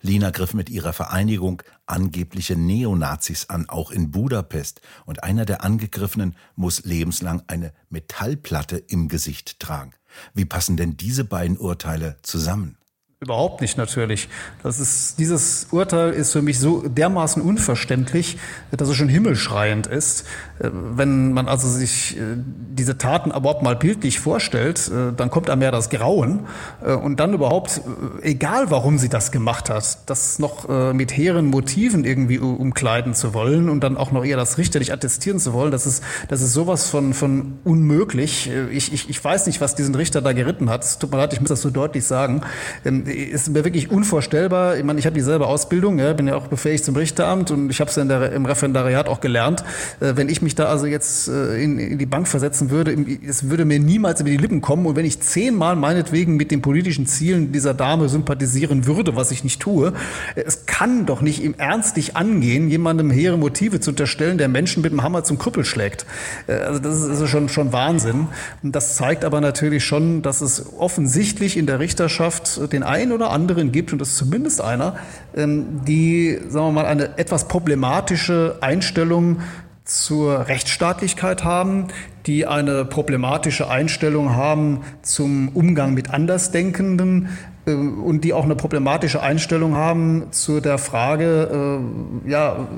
Lina 0.00 0.30
griff 0.30 0.54
mit 0.54 0.70
ihrer 0.70 0.92
Vereinigung 0.92 1.62
angebliche 1.86 2.56
Neonazis 2.56 3.48
an, 3.48 3.68
auch 3.68 3.90
in 3.90 4.10
Budapest, 4.10 4.80
und 5.06 5.22
einer 5.22 5.44
der 5.44 5.62
Angegriffenen 5.62 6.36
muss 6.56 6.84
lebenslang 6.84 7.42
eine 7.46 7.72
Metallplatte 7.88 8.78
im 8.78 9.08
Gesicht 9.08 9.60
tragen. 9.60 9.92
Wie 10.34 10.44
passen 10.44 10.76
denn 10.76 10.96
diese 10.96 11.24
beiden 11.24 11.56
Urteile 11.56 12.16
zusammen? 12.22 12.79
Überhaupt 13.22 13.60
nicht 13.60 13.76
natürlich. 13.76 14.30
Das 14.62 14.80
ist, 14.80 15.18
dieses 15.18 15.66
Urteil 15.72 16.14
ist 16.14 16.32
für 16.32 16.40
mich 16.40 16.58
so 16.58 16.88
dermaßen 16.88 17.42
unverständlich, 17.42 18.38
dass 18.70 18.88
es 18.88 18.96
schon 18.96 19.10
himmelschreiend 19.10 19.86
ist. 19.86 20.22
Äh, 20.58 20.70
wenn 20.72 21.34
man 21.34 21.46
also 21.46 21.68
sich 21.68 22.16
äh, 22.16 22.20
diese 22.38 22.96
Taten 22.96 23.30
überhaupt 23.30 23.62
mal 23.62 23.76
bildlich 23.76 24.20
vorstellt, 24.20 24.88
äh, 24.88 25.12
dann 25.14 25.28
kommt 25.28 25.50
einem 25.50 25.60
ja 25.60 25.70
das 25.70 25.90
Grauen. 25.90 26.46
Und 26.80 27.20
dann 27.20 27.34
überhaupt, 27.34 27.82
egal 28.22 28.70
warum 28.70 28.96
sie 28.96 29.10
das 29.10 29.32
gemacht 29.32 29.68
hat, 29.68 30.08
das 30.08 30.38
noch 30.38 30.94
mit 30.94 31.14
hehren 31.14 31.46
Motiven 31.46 32.04
irgendwie 32.04 32.38
umkleiden 32.38 33.12
zu 33.12 33.34
wollen 33.34 33.68
und 33.68 33.80
dann 33.84 33.96
auch 33.96 34.12
noch 34.12 34.24
eher 34.24 34.36
das 34.36 34.56
richterlich 34.56 34.92
attestieren 34.92 35.38
zu 35.38 35.52
wollen, 35.52 35.70
das 35.70 35.86
ist, 35.86 36.02
das 36.28 36.40
ist 36.40 36.54
sowas 36.54 36.88
von, 36.88 37.12
von 37.12 37.58
unmöglich. 37.64 38.50
Ich, 38.70 38.92
ich, 38.92 39.10
ich 39.10 39.22
weiß 39.22 39.46
nicht, 39.46 39.60
was 39.60 39.74
diesen 39.74 39.94
Richter 39.94 40.22
da 40.22 40.32
geritten 40.32 40.70
hat. 40.70 40.98
Tut 41.00 41.10
mir 41.10 41.18
leid, 41.18 41.32
ich 41.32 41.40
muss 41.40 41.50
das 41.50 41.60
so 41.60 41.70
deutlich 41.70 42.04
sagen 42.04 42.42
ähm, 42.84 43.04
ist 43.10 43.48
mir 43.48 43.64
wirklich 43.64 43.90
unvorstellbar. 43.90 44.76
Ich 44.76 44.84
meine, 44.84 44.98
ich 44.98 45.06
habe 45.06 45.14
dieselbe 45.14 45.46
Ausbildung, 45.46 45.98
ja, 45.98 46.12
bin 46.12 46.28
ja 46.28 46.36
auch 46.36 46.46
befähigt 46.46 46.84
zum 46.84 46.96
Richteramt 46.96 47.50
und 47.50 47.70
ich 47.70 47.80
habe 47.80 47.90
es 47.90 47.96
ja 47.96 48.02
im 48.02 48.46
Referendariat 48.46 49.08
auch 49.08 49.20
gelernt. 49.20 49.64
Äh, 50.00 50.12
wenn 50.16 50.28
ich 50.28 50.42
mich 50.42 50.54
da 50.54 50.66
also 50.66 50.86
jetzt 50.86 51.28
äh, 51.28 51.62
in, 51.62 51.78
in, 51.78 51.98
die 51.98 52.06
Bank 52.06 52.28
versetzen 52.28 52.70
würde, 52.70 52.96
es 53.26 53.48
würde 53.48 53.64
mir 53.64 53.80
niemals 53.80 54.20
über 54.20 54.30
die 54.30 54.36
Lippen 54.36 54.60
kommen. 54.60 54.86
Und 54.86 54.96
wenn 54.96 55.04
ich 55.04 55.20
zehnmal 55.20 55.76
meinetwegen 55.76 56.36
mit 56.36 56.50
den 56.50 56.62
politischen 56.62 57.06
Zielen 57.06 57.52
dieser 57.52 57.74
Dame 57.74 58.08
sympathisieren 58.08 58.86
würde, 58.86 59.16
was 59.16 59.30
ich 59.30 59.44
nicht 59.44 59.60
tue, 59.60 59.92
äh, 60.34 60.42
es 60.46 60.66
kann 60.66 61.06
doch 61.06 61.22
nicht 61.22 61.42
im 61.42 61.54
Ernst 61.58 61.96
nicht 61.96 62.16
angehen, 62.16 62.68
jemandem 62.68 63.10
hehre 63.10 63.38
Motive 63.38 63.80
zu 63.80 63.90
unterstellen, 63.90 64.38
der 64.38 64.48
Menschen 64.48 64.82
mit 64.82 64.92
dem 64.92 65.02
Hammer 65.02 65.24
zum 65.24 65.38
Krüppel 65.38 65.64
schlägt. 65.64 66.06
Äh, 66.46 66.52
also 66.52 66.78
das 66.78 66.96
ist 66.96 67.08
also 67.08 67.26
schon, 67.26 67.48
schon 67.48 67.72
Wahnsinn. 67.72 68.28
Und 68.62 68.76
das 68.76 68.96
zeigt 68.96 69.24
aber 69.24 69.40
natürlich 69.40 69.84
schon, 69.84 70.22
dass 70.22 70.40
es 70.40 70.72
offensichtlich 70.78 71.56
in 71.56 71.66
der 71.66 71.80
Richterschaft 71.80 72.72
den 72.72 72.82
einen 72.82 72.99
oder 73.12 73.30
anderen 73.30 73.72
gibt, 73.72 73.92
und 73.92 74.00
das 74.00 74.10
ist 74.10 74.16
zumindest 74.18 74.60
einer, 74.60 74.96
ähm, 75.34 75.84
die, 75.86 76.38
sagen 76.48 76.66
wir 76.66 76.72
mal, 76.72 76.86
eine 76.86 77.18
etwas 77.18 77.48
problematische 77.48 78.58
Einstellung 78.60 79.40
zur 79.84 80.46
Rechtsstaatlichkeit 80.46 81.42
haben, 81.42 81.88
die 82.26 82.46
eine 82.46 82.84
problematische 82.84 83.68
Einstellung 83.68 84.36
haben 84.36 84.82
zum 85.02 85.48
Umgang 85.48 85.94
mit 85.94 86.10
Andersdenkenden 86.10 87.30
äh, 87.66 87.72
und 87.72 88.22
die 88.22 88.32
auch 88.32 88.44
eine 88.44 88.54
problematische 88.54 89.22
Einstellung 89.22 89.74
haben 89.74 90.26
zu 90.30 90.60
der 90.60 90.78
Frage, 90.78 91.80
äh, 92.26 92.30
ja, 92.30 92.68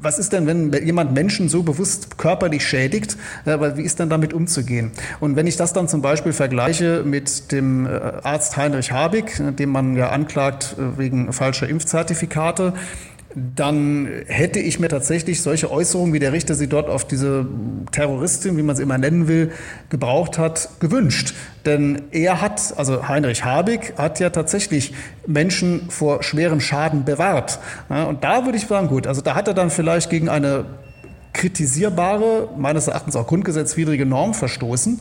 was 0.00 0.18
ist 0.18 0.32
denn, 0.32 0.46
wenn 0.46 0.72
jemand 0.84 1.12
Menschen 1.12 1.48
so 1.48 1.62
bewusst 1.62 2.18
körperlich 2.18 2.66
schädigt? 2.66 3.16
Äh, 3.44 3.58
wie 3.76 3.82
ist 3.82 4.00
dann 4.00 4.08
damit 4.08 4.32
umzugehen? 4.32 4.92
Und 5.20 5.36
wenn 5.36 5.46
ich 5.46 5.56
das 5.56 5.72
dann 5.72 5.88
zum 5.88 6.02
Beispiel 6.02 6.32
vergleiche 6.32 7.02
mit 7.04 7.52
dem 7.52 7.86
äh, 7.86 7.90
Arzt 8.22 8.56
Heinrich 8.56 8.92
Habig, 8.92 9.38
äh, 9.40 9.52
den 9.52 9.68
man 9.70 9.96
ja 9.96 10.10
anklagt 10.10 10.76
wegen 10.96 11.32
falscher 11.32 11.68
Impfzertifikate, 11.68 12.72
dann 13.34 14.08
hätte 14.26 14.58
ich 14.58 14.80
mir 14.80 14.88
tatsächlich 14.88 15.42
solche 15.42 15.70
Äußerungen, 15.70 16.14
wie 16.14 16.18
der 16.18 16.32
Richter 16.32 16.54
sie 16.54 16.66
dort 16.66 16.88
auf 16.88 17.06
diese 17.06 17.46
Terroristin, 17.92 18.56
wie 18.56 18.62
man 18.62 18.74
sie 18.74 18.82
immer 18.82 18.96
nennen 18.96 19.28
will, 19.28 19.52
gebraucht 19.90 20.38
hat, 20.38 20.70
gewünscht. 20.80 21.34
Denn 21.66 22.02
er 22.10 22.40
hat, 22.40 22.74
also 22.76 23.06
Heinrich 23.06 23.44
Habig, 23.44 23.92
hat 23.98 24.18
ja 24.18 24.30
tatsächlich 24.30 24.94
Menschen 25.26 25.90
vor 25.90 26.22
schwerem 26.22 26.60
Schaden 26.60 27.04
bewahrt. 27.04 27.58
und 27.88 28.24
da 28.24 28.44
würde 28.46 28.56
ich 28.56 28.66
sagen, 28.66 28.88
gut, 28.88 29.06
also 29.06 29.20
da 29.20 29.34
hat 29.34 29.46
er 29.46 29.54
dann 29.54 29.70
vielleicht 29.70 30.08
gegen 30.08 30.28
eine 30.28 30.64
kritisierbare, 31.34 32.48
meines 32.56 32.88
Erachtens 32.88 33.14
auch 33.14 33.26
grundgesetzwidrige 33.26 34.06
Norm 34.06 34.34
verstoßen 34.34 35.00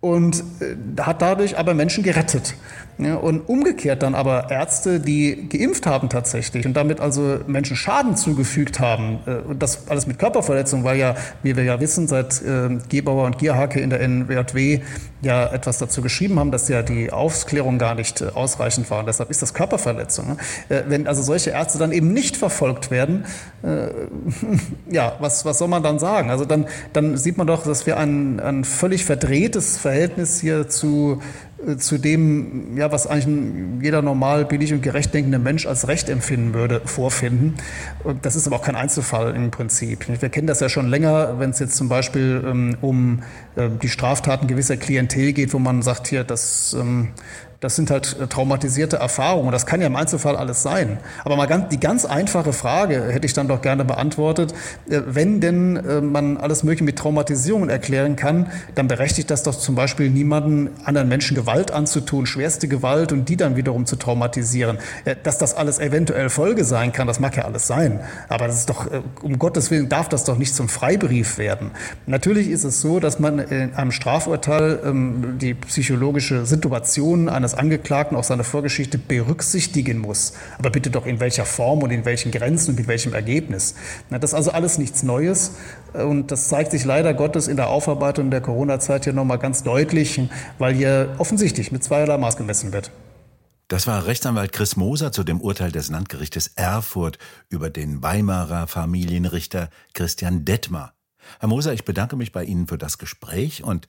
und 0.00 0.44
äh, 0.60 1.00
hat 1.00 1.22
dadurch 1.22 1.58
aber 1.58 1.72
Menschen 1.72 2.04
gerettet. 2.04 2.54
Ja, 2.98 3.16
und 3.16 3.48
umgekehrt 3.48 4.04
dann 4.04 4.14
aber 4.14 4.50
Ärzte, 4.50 5.00
die 5.00 5.48
geimpft 5.48 5.84
haben 5.84 6.08
tatsächlich 6.08 6.64
und 6.64 6.74
damit 6.74 7.00
also 7.00 7.40
Menschen 7.46 7.76
Schaden 7.76 8.16
zugefügt 8.16 8.78
haben, 8.78 9.18
äh, 9.26 9.36
und 9.36 9.62
das 9.62 9.88
alles 9.88 10.06
mit 10.06 10.18
Körperverletzung, 10.18 10.84
weil 10.84 10.98
ja, 10.98 11.16
wie 11.42 11.56
wir 11.56 11.64
ja 11.64 11.80
wissen, 11.80 12.06
seit 12.06 12.40
äh, 12.42 12.78
Gebauer 12.88 13.26
und 13.26 13.38
Gierhake 13.38 13.80
in 13.80 13.90
der 13.90 14.00
NWJW 14.00 14.80
ja 15.22 15.46
etwas 15.46 15.78
dazu 15.78 16.02
geschrieben 16.02 16.38
haben, 16.38 16.52
dass 16.52 16.68
ja 16.68 16.82
die 16.82 17.10
Aufklärung 17.10 17.78
gar 17.78 17.94
nicht 17.96 18.20
äh, 18.20 18.26
ausreichend 18.32 18.88
war. 18.90 19.00
Und 19.00 19.06
deshalb 19.06 19.30
ist 19.30 19.42
das 19.42 19.54
Körperverletzung. 19.54 20.28
Ne? 20.28 20.36
Äh, 20.68 20.82
wenn 20.86 21.08
also 21.08 21.22
solche 21.22 21.50
Ärzte 21.50 21.78
dann 21.78 21.90
eben 21.90 22.12
nicht 22.12 22.36
verfolgt 22.36 22.90
werden, 22.90 23.24
äh, 23.64 23.88
ja, 24.90 25.16
was, 25.18 25.44
was 25.44 25.58
soll 25.58 25.68
man 25.68 25.82
dann 25.82 25.98
sagen? 25.98 26.30
Also 26.30 26.44
dann, 26.44 26.66
dann 26.92 27.16
sieht 27.16 27.38
man 27.38 27.46
doch, 27.46 27.64
dass 27.64 27.86
wir 27.86 27.96
ein, 27.96 28.38
ein 28.38 28.64
völlig 28.64 29.04
verdrehtes 29.04 29.78
Verhältnis 29.78 30.40
hier 30.40 30.68
zu 30.68 31.20
zu 31.78 31.98
dem, 31.98 32.76
ja, 32.76 32.92
was 32.92 33.06
eigentlich 33.06 33.82
jeder 33.82 34.02
normal, 34.02 34.44
billig 34.44 34.72
und 34.72 34.82
gerecht 34.82 35.14
denkende 35.14 35.38
Mensch 35.38 35.66
als 35.66 35.88
Recht 35.88 36.08
empfinden 36.08 36.54
würde, 36.54 36.80
vorfinden. 36.84 37.54
Das 38.22 38.36
ist 38.36 38.46
aber 38.46 38.56
auch 38.56 38.62
kein 38.62 38.76
Einzelfall 38.76 39.34
im 39.34 39.50
Prinzip. 39.50 40.06
Wir 40.20 40.28
kennen 40.28 40.46
das 40.46 40.60
ja 40.60 40.68
schon 40.68 40.88
länger, 40.88 41.38
wenn 41.38 41.50
es 41.50 41.58
jetzt 41.58 41.76
zum 41.76 41.88
Beispiel 41.88 42.42
ähm, 42.46 42.76
um 42.80 43.22
äh, 43.56 43.68
die 43.82 43.88
Straftaten 43.88 44.46
gewisser 44.46 44.76
Klientel 44.76 45.32
geht, 45.32 45.54
wo 45.54 45.58
man 45.58 45.82
sagt 45.82 46.08
hier, 46.08 46.24
das 46.24 46.76
ähm, 46.78 47.08
das 47.64 47.76
sind 47.76 47.90
halt 47.90 48.16
äh, 48.20 48.26
traumatisierte 48.26 48.96
Erfahrungen. 48.96 49.50
Das 49.50 49.64
kann 49.64 49.80
ja 49.80 49.86
im 49.86 49.96
Einzelfall 49.96 50.36
alles 50.36 50.62
sein. 50.62 50.98
Aber 51.24 51.36
mal 51.36 51.46
ganz, 51.46 51.70
die 51.70 51.80
ganz 51.80 52.04
einfache 52.04 52.52
Frage 52.52 53.04
hätte 53.08 53.24
ich 53.24 53.32
dann 53.32 53.48
doch 53.48 53.62
gerne 53.62 53.86
beantwortet. 53.86 54.52
Äh, 54.90 55.00
wenn 55.06 55.40
denn 55.40 55.76
äh, 55.76 56.02
man 56.02 56.36
alles 56.36 56.62
Mögliche 56.62 56.84
mit 56.84 56.98
Traumatisierungen 56.98 57.70
erklären 57.70 58.16
kann, 58.16 58.50
dann 58.74 58.86
berechtigt 58.86 59.30
das 59.30 59.44
doch 59.44 59.58
zum 59.58 59.76
Beispiel 59.76 60.10
niemanden, 60.10 60.68
anderen 60.84 61.08
Menschen 61.08 61.34
Gewalt 61.34 61.70
anzutun, 61.70 62.26
schwerste 62.26 62.68
Gewalt 62.68 63.12
und 63.12 63.30
die 63.30 63.36
dann 63.38 63.56
wiederum 63.56 63.86
zu 63.86 63.96
traumatisieren. 63.96 64.78
Dass 65.22 65.38
das 65.38 65.54
alles 65.54 65.78
eventuell 65.78 66.28
Folge 66.28 66.64
sein 66.64 66.92
kann, 66.92 67.06
das 67.06 67.18
mag 67.18 67.34
ja 67.36 67.44
alles 67.44 67.66
sein. 67.66 68.00
Aber 68.28 68.46
das 68.46 68.58
ist 68.58 68.68
doch, 68.68 68.86
um 69.22 69.38
Gottes 69.38 69.70
Willen 69.70 69.88
darf 69.88 70.10
das 70.10 70.24
doch 70.24 70.36
nicht 70.36 70.54
zum 70.54 70.68
Freibrief 70.68 71.38
werden. 71.38 71.70
Natürlich 72.06 72.50
ist 72.50 72.64
es 72.64 72.82
so, 72.82 73.00
dass 73.00 73.18
man 73.18 73.38
in 73.38 73.74
einem 73.74 73.92
Strafurteil 73.92 74.80
ähm, 74.84 75.38
die 75.38 75.54
psychologische 75.54 76.44
Situation 76.44 77.28
eines 77.28 77.53
Angeklagten 77.54 78.16
auch 78.16 78.24
seine 78.24 78.44
Vorgeschichte 78.44 78.98
berücksichtigen 78.98 79.98
muss. 79.98 80.34
Aber 80.58 80.70
bitte 80.70 80.90
doch 80.90 81.06
in 81.06 81.20
welcher 81.20 81.44
Form 81.44 81.82
und 81.82 81.90
in 81.90 82.04
welchen 82.04 82.32
Grenzen 82.32 82.70
und 82.70 82.78
mit 82.78 82.88
welchem 82.88 83.14
Ergebnis. 83.14 83.74
Das 84.10 84.30
ist 84.30 84.34
also 84.34 84.50
alles 84.50 84.78
nichts 84.78 85.02
Neues. 85.02 85.52
Und 85.92 86.30
das 86.30 86.48
zeigt 86.48 86.72
sich 86.72 86.84
leider 86.84 87.14
Gottes 87.14 87.48
in 87.48 87.56
der 87.56 87.68
Aufarbeitung 87.68 88.30
der 88.30 88.40
Corona-Zeit 88.40 89.04
hier 89.04 89.12
nochmal 89.12 89.38
ganz 89.38 89.62
deutlich, 89.62 90.20
weil 90.58 90.74
hier 90.74 91.14
offensichtlich 91.18 91.72
mit 91.72 91.84
zweierlei 91.84 92.18
Maß 92.18 92.36
gemessen 92.36 92.72
wird. 92.72 92.90
Das 93.68 93.86
war 93.86 94.06
Rechtsanwalt 94.06 94.52
Chris 94.52 94.76
Moser 94.76 95.10
zu 95.10 95.24
dem 95.24 95.40
Urteil 95.40 95.72
des 95.72 95.88
Landgerichtes 95.88 96.48
Erfurt 96.54 97.18
über 97.48 97.70
den 97.70 98.02
Weimarer 98.02 98.66
Familienrichter 98.66 99.70
Christian 99.94 100.44
Detmar. 100.44 100.92
Herr 101.40 101.48
Moser, 101.48 101.72
ich 101.72 101.84
bedanke 101.84 102.16
mich 102.16 102.30
bei 102.30 102.44
Ihnen 102.44 102.68
für 102.68 102.76
das 102.76 102.98
Gespräch 102.98 103.64
und 103.64 103.88